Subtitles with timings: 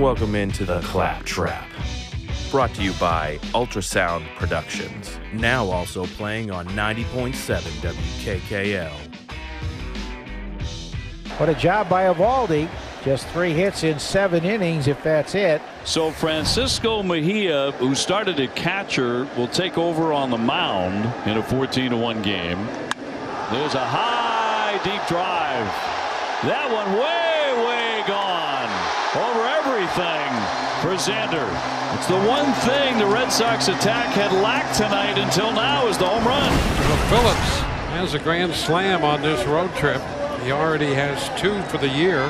[0.00, 1.68] Welcome into the Clap Trap.
[2.50, 5.20] Brought to you by Ultrasound Productions.
[5.34, 7.34] Now also playing on 90.7
[7.82, 8.90] WKKL.
[11.38, 12.70] What a job by Eovaldi.
[13.04, 15.60] Just three hits in seven innings, if that's it.
[15.84, 21.42] So Francisco Mejia, who started at catcher, will take over on the mound in a
[21.42, 22.64] 14 to 1 game.
[23.52, 25.66] There's a high, deep drive.
[26.48, 28.40] That one way, way gone.
[29.12, 30.30] Over everything
[30.90, 31.46] for Xander.
[31.94, 36.06] It's the one thing the Red Sox attack had lacked tonight until now is the
[36.06, 36.50] home run.
[37.08, 37.58] Phillips
[37.94, 40.02] has a grand slam on this road trip.
[40.42, 42.26] He already has two for the year.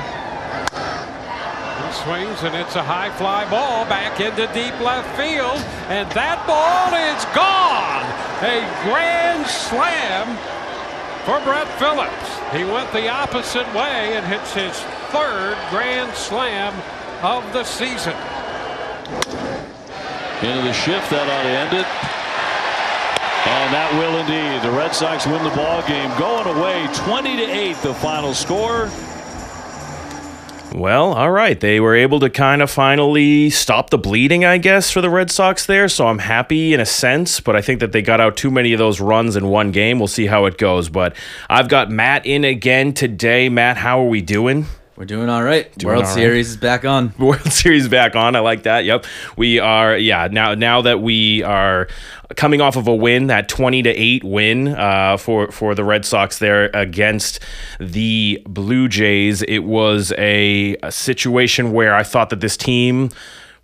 [0.68, 5.56] He swings and it's a high fly ball back into deep left field.
[5.88, 8.04] And that ball is gone.
[8.45, 10.37] A grand slam
[11.24, 12.29] for Brett Phillips.
[12.52, 14.79] He went the opposite way and hits his
[15.12, 16.74] third grand slam
[17.23, 18.16] of the season.
[20.43, 21.87] Into the shift that ought to end it.
[23.46, 24.63] And that will indeed.
[24.66, 28.91] The Red Sox win the ball game going away 20 to 8 the final score.
[30.74, 31.59] Well, all right.
[31.59, 35.30] They were able to kind of finally stop the bleeding, I guess, for the Red
[35.30, 35.88] Sox there.
[35.88, 38.73] So I'm happy in a sense, but I think that they got out too many
[38.73, 39.99] of those runs in one game.
[39.99, 40.88] We'll see how it goes.
[40.88, 41.16] But
[41.51, 43.49] I've got Matt in again today.
[43.49, 44.66] Matt, how are we doing?
[45.01, 45.74] We're doing all right.
[45.79, 46.15] Doing World all right.
[46.15, 47.15] Series is back on.
[47.18, 48.37] World Series back on.
[48.37, 48.84] I like that.
[48.84, 49.06] Yep.
[49.34, 51.88] We are yeah, now now that we are
[52.37, 56.04] coming off of a win, that 20 to 8 win uh, for for the Red
[56.04, 57.40] Sox there against
[57.78, 59.40] the Blue Jays.
[59.45, 63.09] It was a, a situation where I thought that this team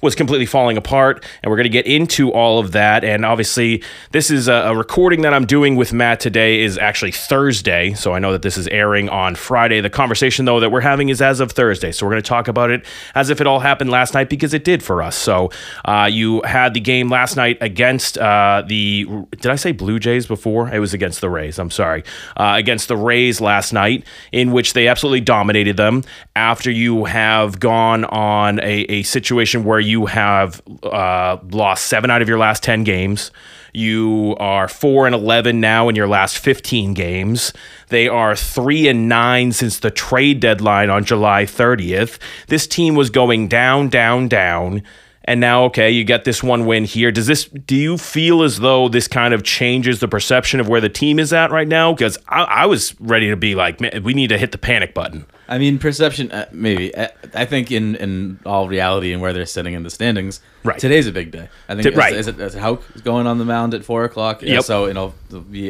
[0.03, 3.03] was completely falling apart, and we're going to get into all of that.
[3.03, 7.95] And obviously, this is a, recording that I'm doing with Matt today is actually Thursday,
[7.95, 9.81] so I know that this is airing on Friday.
[9.81, 12.47] The conversation though that we're having is as of Thursday, so we're going to talk
[12.47, 15.17] about it as if it all happened last night because it did for us.
[15.17, 15.51] So
[15.87, 19.07] uh, you had the game last night against uh, the
[19.41, 20.69] did I say Blue Jays before?
[20.69, 21.59] It was against the Rays.
[21.59, 22.05] I'm sorry,
[22.37, 26.05] uh, against the Rays last night, in which they absolutely dominated them.
[26.35, 32.23] After you have gone on a, a situation where you have uh, lost seven out
[32.23, 33.31] of your last 10 games.
[33.73, 37.53] You are 4 and 11 now in your last 15 games.
[37.89, 42.19] They are 3 and 9 since the trade deadline on July 30th.
[42.49, 44.83] This team was going down, down, down.
[45.25, 47.11] And now, okay, you get this one win here.
[47.11, 47.47] Does this?
[47.47, 51.19] Do you feel as though this kind of changes the perception of where the team
[51.19, 51.93] is at right now?
[51.93, 54.95] Because I, I was ready to be like, man, we need to hit the panic
[54.95, 55.27] button.
[55.49, 56.95] I mean, perception, uh, maybe.
[56.95, 60.79] Uh, I think in, in all reality and where they're sitting in the standings, Right.
[60.79, 61.49] today's a big day.
[61.69, 62.15] I think T- as, right.
[62.15, 64.43] as, as Houck is going on the mound at 4 o'clock.
[64.43, 64.65] Yep.
[64.65, 65.15] So, you know,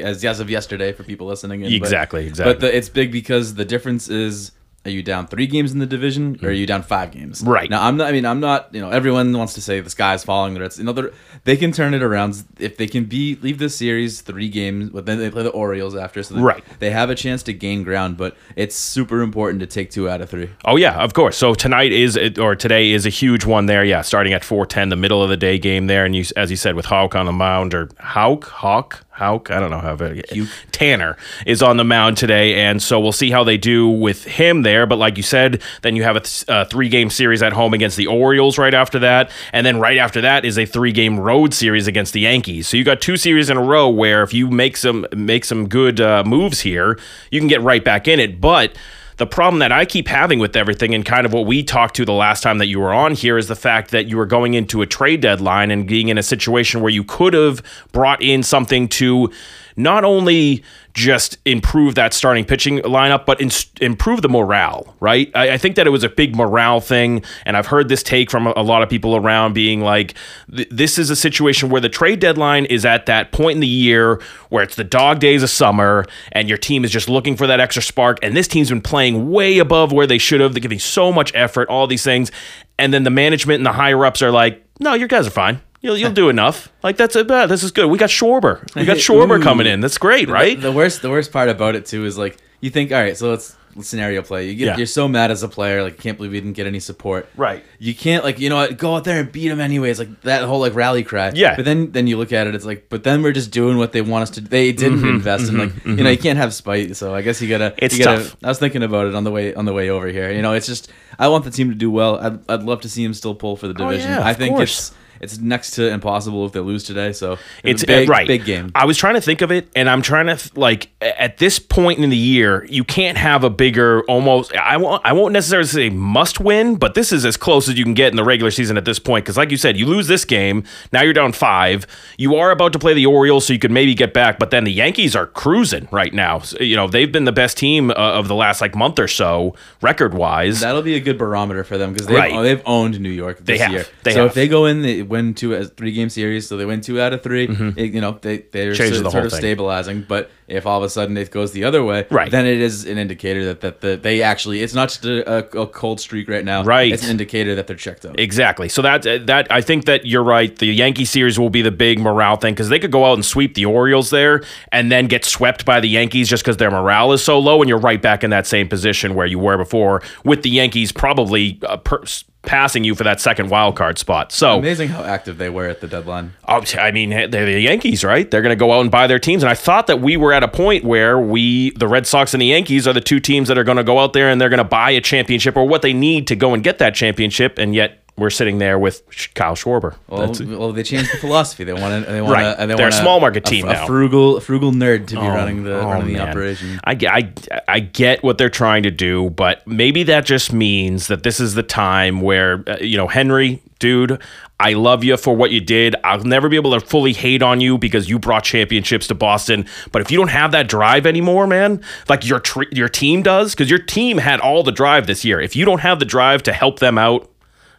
[0.03, 1.63] as, as of yesterday for people listening.
[1.63, 2.55] In, Exactly, But, exactly.
[2.55, 4.53] But the, it's big because the difference is
[4.87, 7.43] are you down three games in the division or are you down five games?
[7.43, 7.49] Mm.
[7.49, 7.69] Right.
[7.71, 10.23] Now, I'm not, I mean, I'm not, you know, everyone wants to say the sky's
[10.25, 10.55] falling.
[10.55, 11.11] The Reds, you know,
[11.45, 15.05] they can turn it around if they can be, leave this series three games, but
[15.07, 16.23] then they play the Orioles after.
[16.23, 16.65] So they, Right.
[16.79, 20.21] they have a chance to gain ground, but it's super important to take two out
[20.21, 20.51] of three.
[20.65, 21.37] Oh yeah, of course.
[21.37, 23.85] So tonight is or today is a huge one there.
[23.85, 26.57] Yeah, starting at 4:10, the middle of the day game there, and you, as you
[26.57, 29.51] said, with Hawk on the mound or Hawk, Hawk, Hawk.
[29.51, 30.47] I don't know how to.
[30.73, 31.17] Tanner
[31.47, 34.87] is on the mound today, and so we'll see how they do with him there.
[34.87, 37.97] But like you said, then you have a, th- a three-game series at home against
[37.97, 41.87] the Orioles right after that, and then right after that is a three-game road series
[41.87, 42.69] against the Yankees.
[42.69, 45.67] So you got two series in a row where if you make some make some
[45.67, 46.99] good uh, moves here,
[47.31, 48.41] you can get right back in it.
[48.41, 48.77] But
[49.17, 52.05] the problem that I keep having with everything and kind of what we talked to
[52.05, 54.55] the last time that you were on here is the fact that you were going
[54.55, 57.63] into a trade deadline and being in a situation where you could have
[57.93, 59.31] brought in something to
[59.77, 60.63] not only
[60.95, 63.51] just improve that starting pitching lineup, but in,
[63.81, 65.31] improve the morale, right?
[65.35, 67.23] I, I think that it was a big morale thing.
[67.45, 70.15] And I've heard this take from a, a lot of people around being like,
[70.55, 73.67] th- this is a situation where the trade deadline is at that point in the
[73.67, 77.47] year where it's the dog days of summer and your team is just looking for
[77.47, 78.19] that extra spark.
[78.23, 80.55] And this team's been playing way above where they should have.
[80.55, 82.33] They're giving so much effort, all these things.
[82.79, 85.61] And then the management and the higher ups are like, no, your guys are fine.
[85.81, 86.73] You'll, you'll do enough.
[86.83, 87.29] Like that's it.
[87.29, 87.87] This is good.
[87.87, 88.75] We got Schwarber.
[88.75, 89.43] We got Schwarber Ooh.
[89.43, 89.81] coming in.
[89.81, 90.57] That's great, right?
[90.57, 93.17] The, the worst, the worst part about it too is like you think, all right,
[93.17, 94.49] so let's, let's scenario play.
[94.49, 94.77] You get, Yeah.
[94.79, 97.29] you're so mad as a player, like can't believe we didn't get any support.
[97.37, 97.63] Right.
[97.79, 99.99] You can't like you know what, go out there and beat them anyways.
[99.99, 101.33] Like that whole like rally cry.
[101.35, 101.55] Yeah.
[101.55, 103.93] But then then you look at it, it's like, but then we're just doing what
[103.93, 104.41] they want us to.
[104.41, 105.09] They didn't mm-hmm.
[105.09, 105.61] invest in mm-hmm.
[105.61, 106.05] like you mm-hmm.
[106.05, 106.97] know you can't have spite.
[106.97, 107.71] So I guess you gotta.
[107.71, 108.37] Mm-hmm, It's you gotta, tough.
[108.43, 110.33] I was thinking about it on the way on the way over here.
[110.33, 112.19] You know, it's just I want the team to do well.
[112.19, 114.11] I'd, I'd love to see him still pull for the Oh, division.
[114.11, 114.91] yeah, I think course.
[114.91, 117.13] it's it's next to impossible if they lose today.
[117.13, 118.27] So It's a big, right.
[118.27, 118.73] big game.
[118.75, 121.99] I was trying to think of it, and I'm trying to like at this point
[121.99, 124.53] in the year, you can't have a bigger almost.
[124.55, 125.05] I won't.
[125.05, 128.11] I won't necessarily say must win, but this is as close as you can get
[128.13, 129.25] in the regular season at this point.
[129.25, 131.87] Because, like you said, you lose this game, now you're down five.
[132.19, 134.39] You are about to play the Orioles, so you could maybe get back.
[134.39, 136.41] But then the Yankees are cruising right now.
[136.41, 139.09] So, you know they've been the best team uh, of the last like month or
[139.09, 140.61] so, record wise.
[140.61, 142.43] That'll be a good barometer for them because they've, Right.
[142.43, 143.73] they've owned New York this have.
[143.73, 143.87] year.
[144.03, 144.29] They so have.
[144.29, 146.47] if they go in, they win two as three game series.
[146.49, 147.45] So they win two out of 3
[147.77, 148.75] it- you know, they they're Mm-hmm.
[148.77, 149.41] Changes sort, the sort of thing.
[149.41, 150.05] stabilizing.
[150.09, 152.31] But if all of a sudden it goes the other way, Right.
[152.31, 155.63] then it is an indicator that that the, they actually it's not just a, a,
[155.63, 156.63] a cold streak right now.
[156.65, 156.93] Right.
[156.93, 158.19] it's an indicator that they're checked out.
[158.21, 158.69] Exactly.
[158.69, 160.55] So that that I think that you're right.
[160.57, 163.25] The Yankee series will be the big morale thing because they could go out and
[163.25, 164.43] sweep the Orioles there
[164.73, 167.69] and then get swept by the Yankees just because their morale is so low, and
[167.69, 171.59] you're right back in that same position where you were before, with the Yankees probably
[171.67, 172.05] uh, per-
[172.47, 174.33] passing you for that second wild card spot.
[174.33, 176.33] So Amazing how active they were at the deadline.
[176.49, 178.31] Oh, I mean, they're the Yankees, right?
[178.31, 179.43] They're going to go out and buy their teams.
[179.43, 182.41] And I thought that we were at a point where we, the Red Sox and
[182.41, 184.49] the Yankees, are the two teams that are going to go out there and they're
[184.49, 187.59] going to buy a championship or what they need to go and get that championship.
[187.59, 189.03] And yet we're sitting there with
[189.35, 189.95] Kyle Schwarber.
[190.09, 191.65] Well, That's- well, they changed the philosophy.
[191.65, 192.11] They want to.
[192.11, 192.59] They want Right.
[192.59, 192.67] to.
[192.67, 193.85] They They're a small market team a, now.
[193.85, 196.29] A frugal, frugal nerd to be Oh, running the oh, running the man.
[196.31, 196.81] operation.
[196.85, 197.33] I, I,
[197.69, 201.55] I get what they're trying to do, but maybe that just means that this is
[201.55, 204.19] the time where, uh, you know, Henry, dude,
[204.59, 205.95] I love you for what you did.
[206.03, 209.67] I'll never be able to fully hate on you because you brought championships to Boston.
[209.93, 213.55] But if you don't have that drive anymore, man, like your tr- your team does,
[213.55, 215.39] because your team had all the drive this year.
[215.39, 217.31] If you don't have the drive to help them out,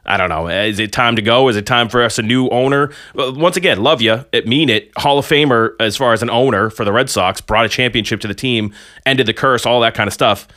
[0.07, 0.47] I don't know.
[0.47, 1.49] Is it time to go?
[1.49, 2.91] Is it time for us a new owner?
[3.13, 4.25] Once again, love you.
[4.31, 4.91] It mean it.
[4.97, 8.21] Hall of Famer as far as an owner for the Red Sox, brought a championship
[8.21, 8.73] to the team,
[9.05, 10.47] ended the curse, all that kind of stuff.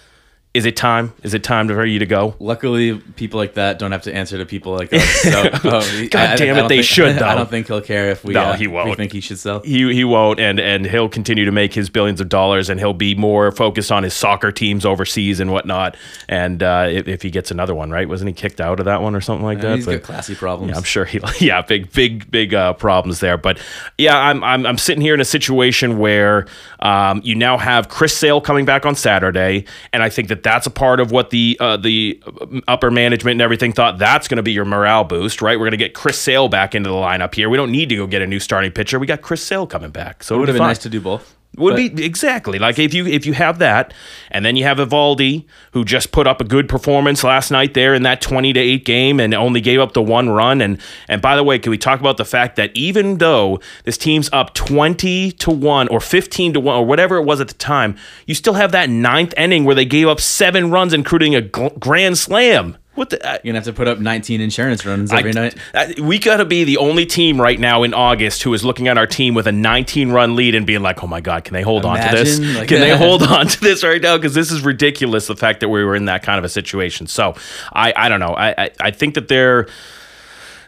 [0.52, 1.12] Is it time?
[1.22, 2.34] Is it time for you to go?
[2.40, 5.04] Luckily, people like that don't have to answer to people like us.
[5.22, 7.26] So, oh, God damn it, they think- should, though.
[7.28, 8.34] I don't think he'll care if we.
[8.34, 8.88] No, uh, he won't.
[8.88, 9.60] We think he should sell.
[9.60, 12.92] He he won't, and and he'll continue to make his billions of dollars, and he'll
[12.94, 15.96] be more focused on his soccer teams overseas and whatnot.
[16.28, 18.08] And uh, if, if he gets another one, right?
[18.08, 19.76] Wasn't he kicked out of that one or something like that?
[19.76, 20.72] He's But- got classy problems.
[20.72, 21.20] Yeah, I'm sure he.
[21.38, 23.38] Yeah, big, big, big uh, problems there.
[23.38, 23.58] But
[23.98, 26.46] yeah, I'm, I'm, I'm sitting here in a situation where
[26.80, 30.66] um, you now have Chris Sale coming back on Saturday, and I think that that's
[30.66, 32.22] a part of what the uh, the
[32.68, 35.58] upper management and everything thought that's going to be your morale boost, right?
[35.58, 37.48] We're going to get Chris Sale back into the lineup here.
[37.48, 38.98] We don't need to go get a new starting pitcher.
[38.98, 41.36] We got Chris Sale coming back, so It would have been nice to do both.
[41.56, 43.92] Would But- be exactly like if you if you have that,
[44.30, 47.92] and then you have Eovaldi who just put up a good performance last night there
[47.92, 50.60] in that twenty to eight game and only gave up the one run.
[50.60, 53.98] And and by the way, can we talk about the fact that even though this
[53.98, 57.54] team's up twenty to one or fifteen to one or whatever it was at the
[57.54, 57.96] time,
[58.26, 61.76] you still have that ninth inning where they gave up seven runs, including a gl-
[61.80, 62.76] grand slam.
[62.96, 63.24] What the?
[63.26, 65.54] I, You're gonna have to put up 19 insurance runs every I- night.
[65.74, 68.88] I- we got to be the only team right now in August who is looking
[68.88, 71.54] at our team with a 19 run lead and being like, "Oh my God, can
[71.54, 72.40] they hold on to this?
[72.40, 74.16] Like can they hold on to this right now?
[74.16, 75.28] Because this is ridiculous.
[75.28, 77.06] The fact that we were in that kind of a situation.
[77.06, 77.36] So,
[77.72, 78.34] I I don't know.
[78.34, 79.68] I I, I think that they're.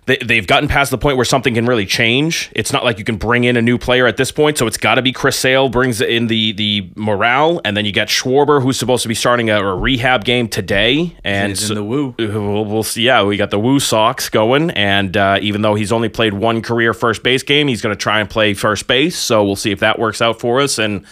[0.07, 2.51] They, they've gotten past the point where something can really change.
[2.57, 4.77] It's not like you can bring in a new player at this point, so it's
[4.77, 8.61] got to be Chris Sale brings in the the morale, and then you get Schwarber,
[8.61, 11.85] who's supposed to be starting a, a rehab game today, and He's so- in the
[11.85, 12.15] woo.
[12.19, 13.03] We'll, we'll see.
[13.03, 16.63] Yeah, we got the Woo Sox going, and uh, even though he's only played one
[16.63, 19.17] career first base game, he's going to try and play first base.
[19.17, 20.79] So we'll see if that works out for us.
[20.81, 21.07] And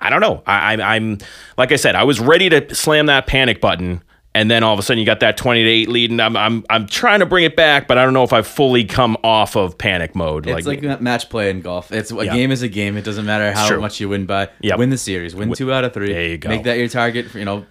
[0.00, 0.42] I don't know.
[0.46, 1.18] I, I'm
[1.56, 4.02] like I said, I was ready to slam that panic button,
[4.36, 6.36] and then all of a sudden you got that twenty to eight lead, and I'm,
[6.36, 9.16] I'm, I'm trying to bring it back, but I don't know if I've fully come
[9.24, 10.46] off of panic mode.
[10.46, 11.90] It's like, that match play in golf.
[11.90, 12.34] It's a Yeah.
[12.34, 12.96] game is a game.
[12.96, 14.50] It doesn't matter how much you win by.
[14.60, 14.78] Yep.
[14.78, 15.34] Win the series.
[15.34, 16.12] Win two out of three.
[16.12, 16.48] There you go.
[16.50, 17.34] Make that your target.
[17.34, 17.64] You know,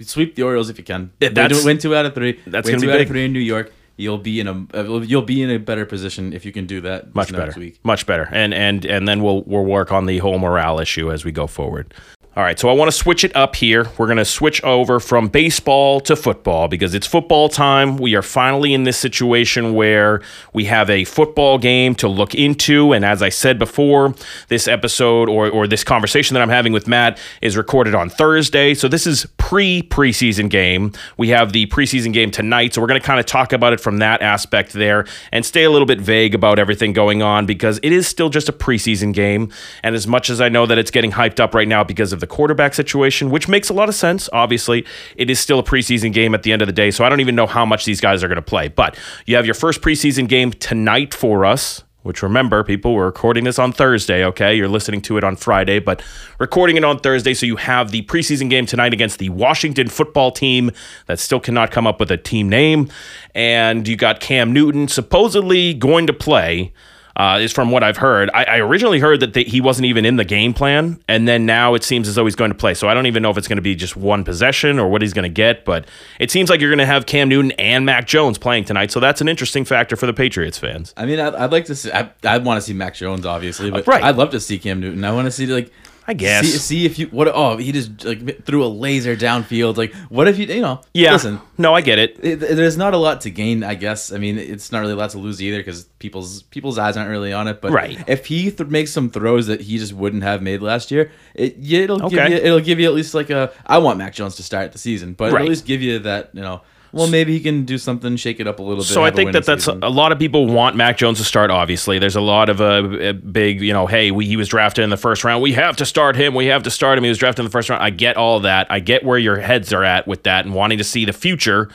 [0.00, 1.10] sweep the Orioles if you can.
[1.20, 2.40] Win- that's- win two out of three.
[2.46, 3.06] that's win gonna two be out big.
[3.08, 3.72] of three in New York.
[3.98, 7.14] You'll be in a you'll be in a better position if you can do that.
[7.14, 7.78] much next better, Week.
[7.82, 11.24] much better, and and and then we'll we'll work on the whole morale issue as
[11.24, 11.94] we go forward.
[12.36, 13.88] All right, so I want to switch it up here.
[13.96, 17.96] We're going to switch over from baseball to football because it's football time.
[17.96, 20.20] We are finally in this situation where
[20.52, 22.92] we have a football game to look into.
[22.92, 24.14] And as I said before,
[24.48, 28.74] this episode or, or this conversation that I'm having with Matt is recorded on Thursday.
[28.74, 30.92] So this is pre preseason game.
[31.16, 32.74] We have the preseason game tonight.
[32.74, 35.64] So we're going to kind of talk about it from that aspect there and stay
[35.64, 39.14] a little bit vague about everything going on because it is still just a preseason
[39.14, 39.50] game.
[39.82, 42.20] And as much as I know that it's getting hyped up right now because of
[42.20, 44.84] the quarterback situation, which makes a lot of sense, obviously,
[45.16, 46.90] it is still a preseason game at the end of the day.
[46.90, 48.68] So I don't even know how much these guys are going to play.
[48.68, 53.42] But you have your first preseason game tonight for us which remember, people, we're recording
[53.42, 54.54] this on Thursday, okay?
[54.54, 56.00] You're listening to it on Friday, but
[56.38, 57.34] recording it on Thursday.
[57.34, 60.70] So you have the preseason game tonight against the Washington football team
[61.06, 62.88] that still cannot come up with a team name.
[63.34, 66.72] And you got Cam Newton supposedly going to play
[67.16, 68.30] uh, is from what I've heard.
[68.34, 71.46] I, I originally heard that the, he wasn't even in the game plan, and then
[71.46, 72.74] now it seems as though he's going to play.
[72.74, 75.00] So I don't even know if it's going to be just one possession or what
[75.02, 75.86] he's going to get, but
[76.20, 78.90] it seems like you're going to have Cam Newton and Mac Jones playing tonight.
[78.90, 80.92] So that's an interesting factor for the Patriots fans.
[80.96, 81.90] I mean, I'd, I'd like to see.
[81.90, 84.04] I, I'd want to see Mac Jones, obviously, but Right.
[84.04, 85.04] I'd love to see Cam Newton.
[85.04, 85.72] I want to see like.
[86.08, 86.44] I guess.
[86.46, 90.28] see, see if you what oh he just like threw a laser downfield like what
[90.28, 91.12] if you you know Yeah.
[91.12, 92.18] listen No, I get it.
[92.22, 94.96] it, there's not a lot to gain I guess I mean it's not really a
[94.96, 97.98] lot to lose either because people's people's eyes aren't really on it but Right.
[98.08, 101.56] if he th- makes some throws that he just wouldn't have made last year it
[101.60, 104.42] it'll give you it'll give you at least like a I want Mac Jones to
[104.42, 105.42] start the season but it'll Right.
[105.44, 106.60] at least give you that you know
[106.96, 109.32] well maybe he can do something shake it up a little bit So I think
[109.32, 109.82] that that's season.
[109.84, 111.50] a lot of people want Mac Jones to start.
[111.50, 114.82] Obviously, there's a lot of uh, a big, you know, hey, we, he was drafted
[114.84, 115.42] in the first round.
[115.42, 116.34] We have to start him.
[116.34, 117.04] We have to start him.
[117.04, 117.82] He was drafted in the first round.
[117.82, 118.66] I get all that.
[118.70, 121.70] I get where your heads are at with that and wanting to see the future.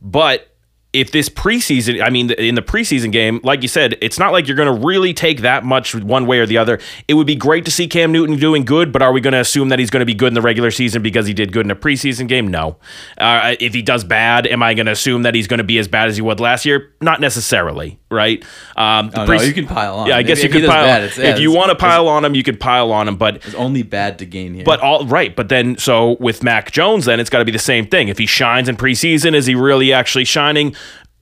[0.00, 0.53] But
[0.94, 4.46] if this preseason, I mean, in the preseason game, like you said, it's not like
[4.46, 6.78] you're going to really take that much one way or the other.
[7.08, 9.40] It would be great to see Cam Newton doing good, but are we going to
[9.40, 11.66] assume that he's going to be good in the regular season because he did good
[11.66, 12.46] in a preseason game?
[12.48, 12.76] No.
[13.18, 15.78] Uh, if he does bad, am I going to assume that he's going to be
[15.78, 16.92] as bad as he was last year?
[17.00, 18.44] Not necessarily, right?
[18.76, 20.06] Um, Oh, no, you can pile on.
[20.08, 20.84] Yeah, I guess if you he can pile.
[20.86, 23.16] bad, it's- yeah, if you want to pile on him, you can pile on him,
[23.16, 26.70] but it's only bad to gain here but all right, but then so with Mac
[26.70, 28.08] Jones, then it's got to be the same thing.
[28.08, 30.74] If he shines in preseason, is he really actually shining?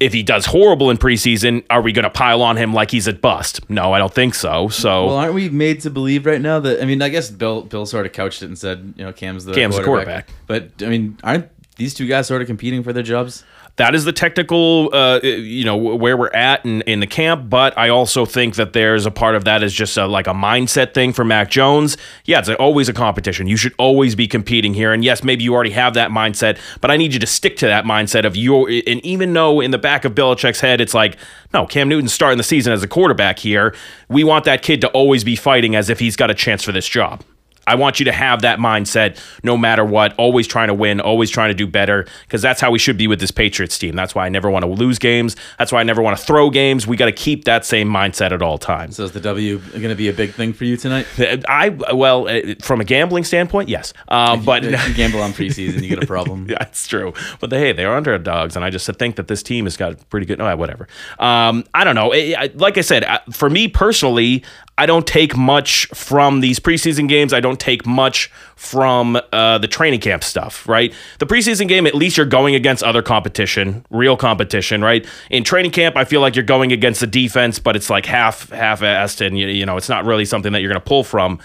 [0.03, 3.07] If he does horrible in preseason, are we going to pile on him like he's
[3.07, 3.69] a bust?
[3.71, 4.69] No, I don't think so.
[4.69, 7.63] So Well, aren't we made to believe right now that I mean, I guess Bill
[7.63, 10.29] Bill sort of couched it and said, you know, Cam's the Cam's the quarterback.
[10.47, 13.45] But I mean, aren't these two guys sort of competing for their jobs?
[13.77, 17.49] That is the technical, uh, you know, where we're at in, in the camp.
[17.49, 20.35] But I also think that there's a part of that is just a, like a
[20.35, 21.97] mindset thing for Mac Jones.
[22.27, 23.47] Yeah, it's always a competition.
[23.47, 24.93] You should always be competing here.
[24.93, 27.67] And yes, maybe you already have that mindset, but I need you to stick to
[27.67, 28.69] that mindset of your.
[28.69, 31.17] And even though in the back of Belichick's head, it's like,
[31.55, 33.75] no, Cam Newton's starting the season as a quarterback here.
[34.09, 36.73] We want that kid to always be fighting as if he's got a chance for
[36.73, 37.23] this job.
[37.67, 41.31] I want you to have that mindset no matter what, always trying to win, always
[41.31, 43.95] trying to do better, because that's how we should be with this Patriots team.
[43.95, 45.37] That's why I never want to lose games.
[45.59, 46.87] That's why I never want to throw games.
[46.87, 48.97] We got to keep that same mindset at all times.
[48.97, 51.07] So is the W going to be a big thing for you tonight?
[51.49, 53.93] I, well, uh, from a gambling standpoint, yes.
[54.09, 54.65] Um, but.
[54.65, 56.47] If you gamble on preseason, you get a problem.
[56.53, 57.13] Yeah, it's true.
[57.41, 60.27] But they, hey, they're underdogs, and I just think that this team has got pretty
[60.27, 60.39] good.
[60.39, 60.89] No, whatever.
[61.19, 62.13] Um, I don't know.
[62.13, 64.45] I- I- Like I said, for me personally,
[64.79, 67.33] I don't take much from these preseason games.
[67.33, 70.69] I don't take much from uh, the training camp stuff.
[70.69, 74.83] Right, the preseason game, at least you're going against other competition, real competition.
[74.83, 78.07] Right, in training camp, I feel like you're going against the defense, but it's like
[78.07, 81.05] half half-assed, and you, you know, it's not really something that you're going to pull
[81.05, 81.39] from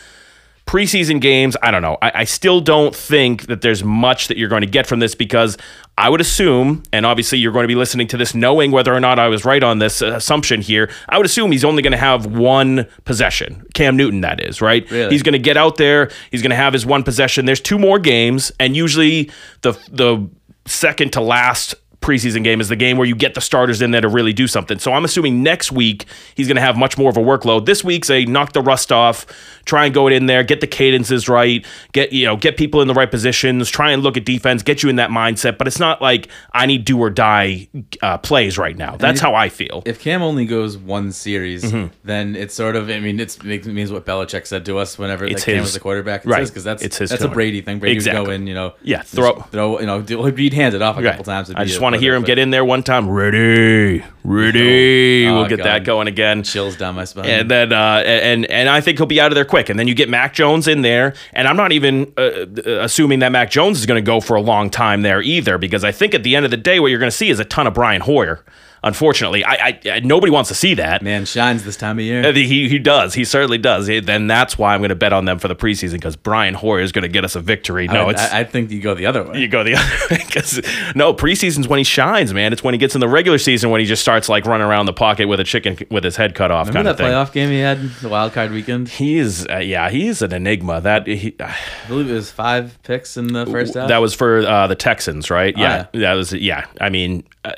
[0.67, 1.97] preseason games, I don't know.
[2.01, 5.15] I, I still don't think that there's much that you're going to get from this
[5.15, 5.57] because
[5.99, 8.99] I would assume, and obviously you're going to be listening to this knowing whether or
[8.99, 10.91] not I was right on this uh, assumption here.
[11.09, 13.65] I would assume he's only going to have one possession.
[13.73, 14.89] Cam Newton, that is, right?
[14.91, 15.09] Really?
[15.09, 16.11] He's going to get out there.
[16.29, 17.45] He's going to have his one possession.
[17.45, 20.29] There's two more games, and usually the the
[20.65, 24.01] second to last preseason game is the game where you get the starters in there
[24.01, 24.79] to really do something.
[24.79, 27.65] So I'm assuming next week he's going to have much more of a workload.
[27.65, 29.25] This week's a knock the rust off,
[29.67, 32.87] try and go in there, get the cadences right, get you know get people in
[32.87, 35.57] the right positions, try and look at defense, get you in that mindset.
[35.59, 37.67] But it's not like I need do or die
[38.01, 38.95] uh, plays right now.
[38.97, 39.83] That's how I feel.
[39.85, 41.87] If Cam only goes one series, Mm-hmm.
[42.03, 42.89] then it's sort of.
[42.89, 45.73] I mean, it's it means what Belichick said to us whenever It's like, Cam was
[45.73, 46.25] the quarterback.
[46.25, 46.47] It right.
[46.47, 47.27] because that's It's his that's a.
[47.27, 47.79] Brady thing.
[47.79, 50.81] Brady would go in, you know, Yeah, throw- throw, you know, do, he'd hand it
[50.81, 51.09] off a Right.
[51.11, 51.51] couple times.
[51.53, 53.09] I just want to hear him get in there one time.
[53.09, 55.27] Ready, ready.
[55.27, 56.43] Oh, we'll get that going again.
[56.43, 57.25] Chills down my spine.
[57.25, 59.56] and then uh, and and I think he'll be out of there quick.
[59.69, 62.45] And then you get Mac Jones in there, and I'm not even uh, uh,
[62.81, 65.83] assuming that Mac Jones is going to go for a long time there either, because
[65.83, 67.45] I think at the end of the day, what you're going to see is a
[67.45, 68.43] ton of Brian Hoyer.
[68.83, 71.01] Unfortunately, I, I, nobody wants to see that.
[71.01, 72.25] Man shines this time of year.
[72.27, 73.13] Uh, He, he does.
[73.15, 73.87] He certainly does.
[73.87, 76.53] He- Then that's why I'm going to bet on them for the preseason because Brian
[76.53, 77.87] Hoyer is going to get us a victory.
[77.87, 79.39] No, I, it's I, I think you go the other way.
[79.39, 80.61] you go the other way because
[80.95, 82.53] no preseason's when he shines, man.
[82.53, 84.85] It's when he gets in the regular season when he just starts like running around
[84.85, 87.33] the pocket with a chicken with his head cut off, Remember kind that of thing.
[87.33, 88.89] playoff game he had, the wild card weekend?
[88.89, 90.81] He is, uh, yeah, he's an enigma.
[90.81, 91.55] That he, I
[91.87, 93.89] believe it was five picks in the first half.
[93.89, 95.57] that was for uh, the Texans, right?
[95.57, 95.99] Yeah, yeah.
[96.01, 96.65] that was yeah.
[96.79, 97.53] I mean, uh,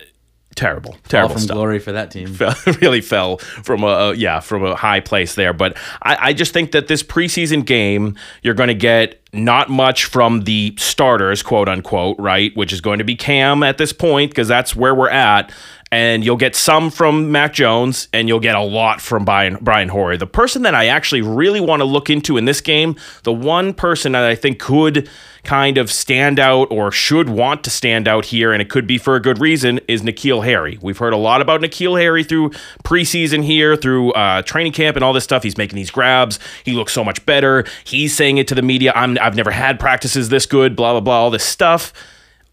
[0.60, 1.56] terrible, terrible from stuff.
[1.56, 2.36] glory for that team.
[2.82, 5.54] really fell from a a- yeah from a high place there.
[5.54, 10.06] But I, I just think that this preseason game, you're going to get not much
[10.06, 12.56] from the starters, quote unquote, right?
[12.58, 15.52] Which is going to be Cam at this point because that's where we're at.
[15.92, 19.90] And you'll get some from Mac Jones, and you'll get a lot from Brian Brian
[19.90, 20.18] Hoyer.
[20.18, 23.74] The person that I actually really want to look into in this game, the one
[23.74, 25.10] person that I think could
[25.44, 28.98] kind of stand out or should want to stand out here, and it could be
[28.98, 30.78] for a good reason, is N'Keal Harry.
[30.82, 32.52] We've heard a lot about N'Keal Harry through
[32.84, 35.44] preseason here, through uh, training camp, and all this stuff.
[35.44, 36.40] He's making these grabs.
[36.64, 37.66] He looks so much better.
[37.84, 38.92] He's saying it to the media.
[38.96, 40.76] I'm, I've never had practices this good.
[40.76, 41.20] Blah blah blah.
[41.20, 41.94] All this stuff.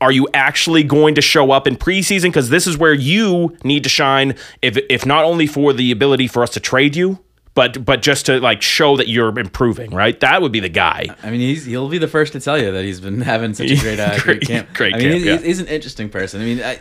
[0.01, 2.25] Are you actually going to show up in preseason?
[2.25, 4.35] Because this is where you need to shine.
[4.61, 7.19] If if not only for the ability for us to trade you,
[7.57, 10.21] but but just to like show that you're improving, right?
[10.21, 11.07] That would be the guy.
[11.23, 13.71] I mean, he's he'll be the first to tell you that he's been having such
[13.71, 14.69] a great, uh, great, camp.
[14.75, 15.39] great I mean, camp, he's, yeah.
[15.39, 16.43] he's an interesting person.
[16.43, 16.79] I mean, I,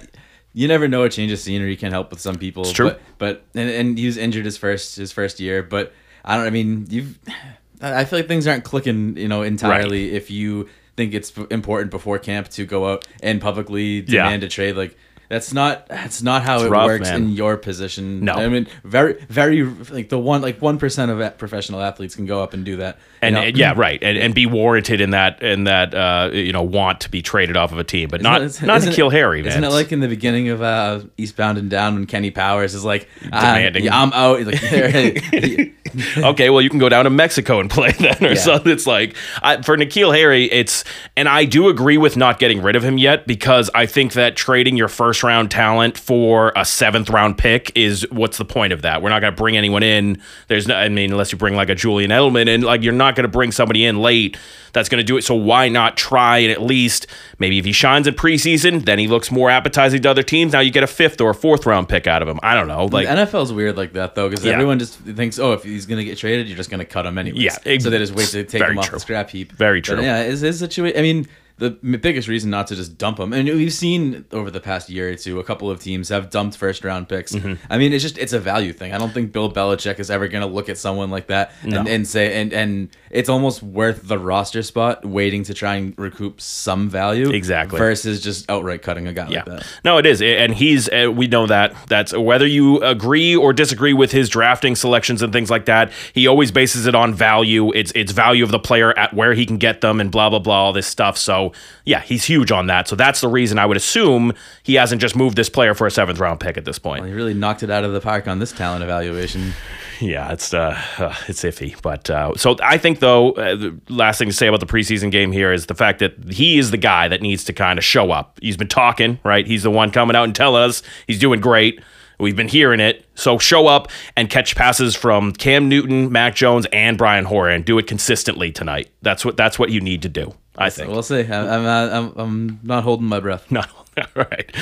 [0.53, 2.63] you never know a change of scenery can help with some people.
[2.63, 2.89] It's true.
[2.89, 5.63] But, but and, and he was injured his first his first year.
[5.63, 5.93] But
[6.25, 6.45] I don't.
[6.45, 7.17] I mean, you've.
[7.81, 11.91] I I feel like things aren't clicking, you know, entirely if you think it's important
[11.91, 14.23] before camp to go out and publicly Yeah.
[14.23, 14.75] demand a trade.
[14.75, 14.97] Like
[15.29, 17.23] that's not that's not how it rough, works man.
[17.23, 18.21] in your position.
[18.25, 18.33] No.
[18.33, 22.41] I mean, very very like the one like one percent of professional athletes can go
[22.43, 22.97] up and do that.
[23.21, 26.61] And and yeah, right, and, and be warranted in that in that uh, you know
[26.61, 29.41] want to be traded off of a team, but not it- not N'Keal it- Harry,
[29.41, 29.47] man.
[29.49, 32.85] Isn't it like in the beginning of uh, Eastbound and Down when Kenny Powers is
[32.85, 33.89] like, uh, Demanding.
[33.89, 34.41] I'm out.
[34.45, 34.61] Like,
[36.17, 38.33] okay, well, you can go down to Mexico and play then, or Yeah.
[38.35, 38.71] something.
[38.71, 40.83] It's like I, for N'Keal Harry, it's
[41.17, 44.35] and I do agree with not getting rid of him yet because I think that
[44.35, 48.81] trading your first round talent for a seventh round pick is what's the point of
[48.83, 49.01] that?
[49.01, 50.21] We're not going to bring anyone in.
[50.47, 53.15] There's no, I mean, unless you bring like a Julian Edelman, and like you're not
[53.15, 54.37] going to bring somebody in late
[54.73, 55.21] that's going to do it.
[55.23, 57.07] So why not try and at least
[57.39, 60.51] maybe if he shines in preseason, then he looks more appetizing to other teams.
[60.53, 62.39] Now you get a fifth or a fourth round pick out of him.
[62.43, 63.07] I don't know, like.
[63.07, 64.53] the NFL's weird like that though, because Yeah.
[64.53, 67.39] everyone just thinks, oh, if he's gonna get traded, you're just gonna cut him anyway.
[67.39, 68.95] Yeah, ex- so they just wait to take him off true.
[68.97, 69.53] the scrap heap.
[69.53, 70.01] Very But, true.
[70.01, 70.99] yeah, is his situation?
[70.99, 71.27] I mean.
[71.57, 75.09] The biggest reason not to just dump them, and we've seen over the past year
[75.11, 77.31] or two, a couple of teams have dumped first round picks.
[77.31, 77.53] Mm-hmm.
[77.71, 78.91] I mean, it's just it's a value thing.
[78.93, 81.87] I don't think Bill Belichick is ever going to look at someone like that and,
[81.87, 86.41] and say, and and it's almost worth the roster spot waiting to try and recoup
[86.41, 87.77] some value, Exactly.
[87.77, 89.67] versus just outright cutting a guy Yeah, like that.
[89.85, 90.89] no, it is, and he's.
[90.89, 91.73] Uh, we know that.
[91.87, 95.91] That's whether you agree or disagree with his drafting selections and things like that.
[96.11, 97.71] He always bases it on value.
[97.73, 100.39] It's it's value of the player at where he can get them and blah blah
[100.39, 101.17] blah all this stuff.
[101.17, 101.44] So
[101.85, 102.87] yeah, he's huge on that.
[102.87, 105.91] So that's the reason I would assume he hasn't just moved this player for a
[105.91, 107.05] seventh round pick at this point.
[107.05, 109.53] He really knocked it out of the park on this talent evaluation.
[110.01, 114.17] Yeah, it's uh, uh, it's iffy, but uh, so I think though, uh, the last
[114.17, 116.77] thing to say about the preseason game here is the fact that he is the
[116.77, 118.37] guy that needs to kind of show up.
[118.41, 119.47] He's been talking, right?
[119.47, 121.79] He's the one coming out and telling us he's doing great.
[122.19, 126.65] We've been hearing it, so show up and catch passes from Cam Newton, Mac Jones,
[126.71, 128.89] and Brian Hoyer, and do it consistently tonight.
[129.01, 130.33] That's what that's what you need to do.
[130.57, 130.89] I think.
[130.89, 131.21] We'll see.
[131.21, 133.45] I'm, I'm I'm not holding my breath.
[133.51, 133.61] No.
[133.97, 134.53] All right.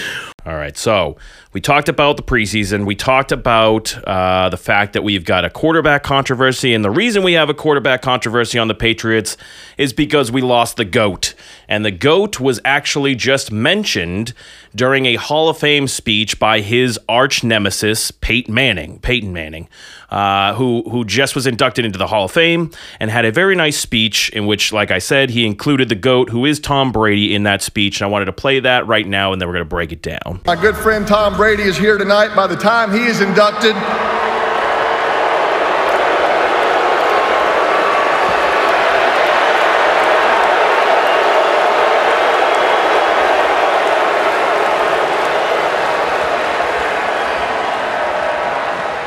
[0.46, 0.78] All right.
[0.78, 1.18] So
[1.54, 2.86] we talked about the preseason.
[2.86, 6.74] We talked about uh, the fact that we've got a quarterback controversy.
[6.76, 9.36] And the reason we have a quarterback controversy on the Patriots
[9.78, 11.34] is because we lost the GOAT.
[11.74, 14.36] And the GOAT was actually just mentioned
[14.76, 19.00] during a Hall of Fame speech by his arch nemesis, Peyton Manning.
[19.00, 19.68] Peyton Manning,
[20.12, 23.56] uh, who, who just was inducted into the Hall of Fame and had a very
[23.56, 27.34] nice speech in which, like I said, he included the GOAT, who is Tom Brady,
[27.34, 28.00] in that speech.
[28.00, 30.04] And I wanted to play that right now, and then we're going to break it
[30.04, 30.42] down.
[30.46, 32.36] My good friend Tom Brady is here tonight.
[32.36, 33.76] By the time he is inducted,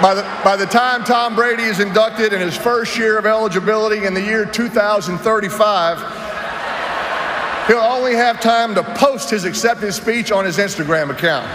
[0.06, 4.06] By the, by the time Tom Brady is inducted in his first year of eligibility
[4.06, 5.98] in the year 2035,
[7.66, 11.48] he'll only have time to post his acceptance speech on his Instagram account.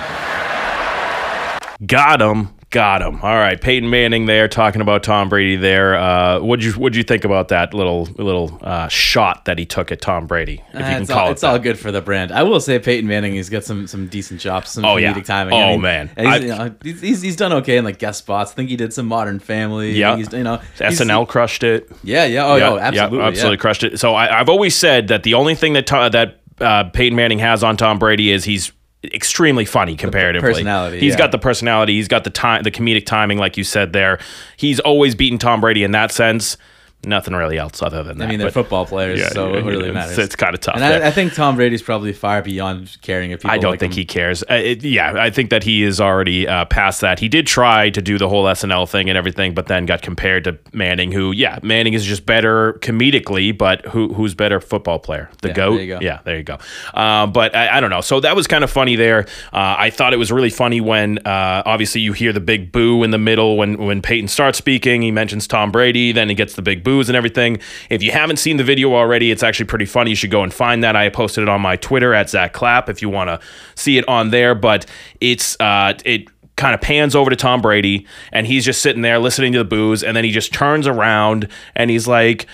[1.87, 2.49] Got him.
[2.71, 3.15] Got him.
[3.21, 5.93] All right, Peyton Manning there talking about Tom Brady there.
[5.95, 9.91] Uh, what'd you What'd you think about that little little uh, shot that he took
[9.91, 10.63] at Tom Brady?
[10.69, 11.47] If you Uh, can it's call all, it it's that.
[11.49, 12.31] all good for the brand.
[12.31, 15.21] I will say Peyton Manning, he's got some some decent chops, some Oh, comedic yeah.
[15.23, 15.53] timing.
[15.53, 16.11] Oh, I mean, man.
[16.17, 18.53] he's, you know, he's, he's, he's done okay in like guest spots.
[18.53, 19.91] I think he did some Modern Family.
[19.91, 20.15] Yeah.
[20.15, 21.91] he's, you know, SNL crushed it.
[22.05, 23.27] Yeah, yeah, oh, yeah, absolutely, yeah, yeah.
[23.29, 23.99] absolutely crushed it.
[23.99, 27.39] So I, I've always said that the only thing that to, that uh, Peyton Manning
[27.39, 28.71] has on Tom Brady is he's
[29.03, 30.49] extremely funny comparatively.
[30.49, 31.17] personality, He's yeah.
[31.17, 31.93] got the personality.
[31.93, 34.19] He's got the time, the comedic timing, like you said there.
[34.57, 36.57] He's always beaten Tom Brady in that sense.
[37.03, 38.25] Nothing really else other than that.
[38.25, 40.17] I mean, they're But- football players, Yeah, so yeah, it really it's- matters.
[40.19, 40.83] it's kinda tough And.
[40.83, 43.51] I, I think Tom Brady's probably far beyond caring if people.
[43.51, 43.97] I don't like think him.
[43.97, 44.43] he cares.
[44.43, 47.19] Uh, it, yeah, I think that he is already uh, past that.
[47.19, 50.43] He did try to do the whole SNL thing and everything, but then got compared
[50.43, 55.29] to Manning, who, yeah, Manning is just better comedically, but who who's better football player?
[55.41, 55.71] The goat.
[55.77, 55.99] there you go.
[56.01, 56.57] Yeah, there you go.
[56.93, 58.01] Uh, but I, I don't know.
[58.01, 59.21] So that was kind of funny there.
[59.51, 63.03] Uh, I thought it was really funny when uh, obviously you hear the big boo
[63.03, 65.01] in the middle when when Peyton starts speaking.
[65.01, 67.59] He mentions Tom Brady, then he gets the big and everything.
[67.89, 70.11] If you haven't seen the video already, it's actually pretty funny.
[70.11, 70.95] You should go and find that.
[70.95, 73.39] I posted it on my Twitter at Zack Clapp if you want to
[73.75, 74.55] see it on there.
[74.55, 74.85] But
[75.19, 76.27] it's uh, it
[76.57, 79.65] kind of pans over to Tom Brady and he's just sitting there listening to the
[79.65, 82.45] boos and then he just turns around and he's like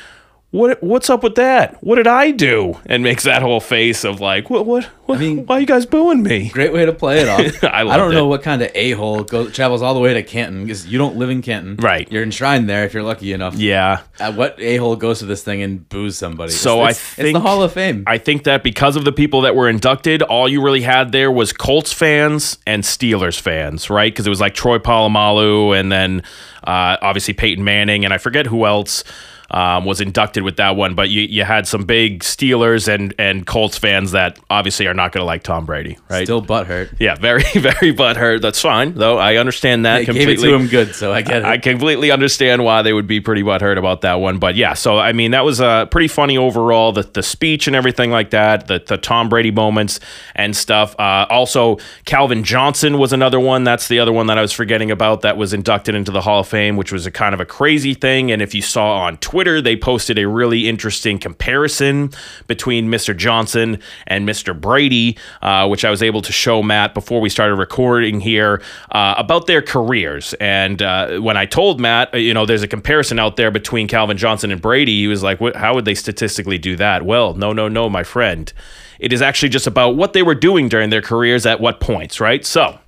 [0.57, 1.81] what what's up with that?
[1.83, 2.77] What did I do?
[2.85, 5.85] And makes that whole face of like, what what, what mean- why are you guys
[5.85, 6.49] booing me?
[6.49, 7.63] Great way to play it off.
[7.63, 10.23] I I, don't know what kind of a hole goes travels all the way to
[10.23, 11.77] Canton because you don't live in Canton.
[11.77, 12.11] Right.
[12.11, 13.55] You're enshrined there if you're lucky enough.
[13.55, 14.01] Yeah.
[14.19, 16.51] Uh, what a hole goes to this thing and boos somebody?
[16.51, 18.03] So It's- I it's, it's think the Hall of Fame.
[18.07, 21.31] I think that because of the people that were inducted, all you really had there
[21.31, 24.11] was Colts fans and Steelers fans, right?
[24.11, 26.23] Because it was like Troy Polamalu and then
[26.63, 29.03] uh, obviously Peyton Manning and I forget who else.
[29.49, 33.47] Um, was inducted with that one, but you, you had some big Steelers and, and
[33.47, 36.25] Colts fans that obviously are not going to like Tom Brady, right?
[36.25, 36.93] Still butthurt.
[36.99, 38.41] yeah, very, very butthurt.
[38.41, 39.17] That's fine, though.
[39.17, 40.49] I understand that They gave completely.
[40.49, 41.45] it to him good, so I get it.
[41.45, 44.37] I completely understand why they would be pretty butthurt about that one.
[44.37, 46.91] But yeah, so I mean, that was uh, pretty funny overall.
[46.91, 50.01] The the speech and everything like that, the, the Tom Brady moments
[50.35, 50.93] and stuff.
[50.99, 53.63] Uh, also, Calvin Johnson was another one.
[53.63, 56.41] That's the other one that I was forgetting about that was inducted into the Hall
[56.41, 58.29] of Fame, which was a kind of a crazy thing.
[58.29, 62.11] And if you saw on Twitter, they posted a really interesting comparison
[62.47, 63.15] between Mr.
[63.15, 64.59] Johnson and Mr.
[64.59, 69.15] Brady, uh, which I was able to show Matt before we started recording here uh,
[69.17, 70.33] about their careers.
[70.39, 74.17] And uh, when I told Matt, you know, there's a comparison out there between Calvin
[74.17, 77.03] Johnson and Brady, he was like, how would they statistically do that?
[77.03, 78.51] Well, no, no, no, my friend.
[78.99, 82.19] It is actually just about what they were doing during their careers at what points,
[82.19, 82.43] right?
[82.43, 82.79] So,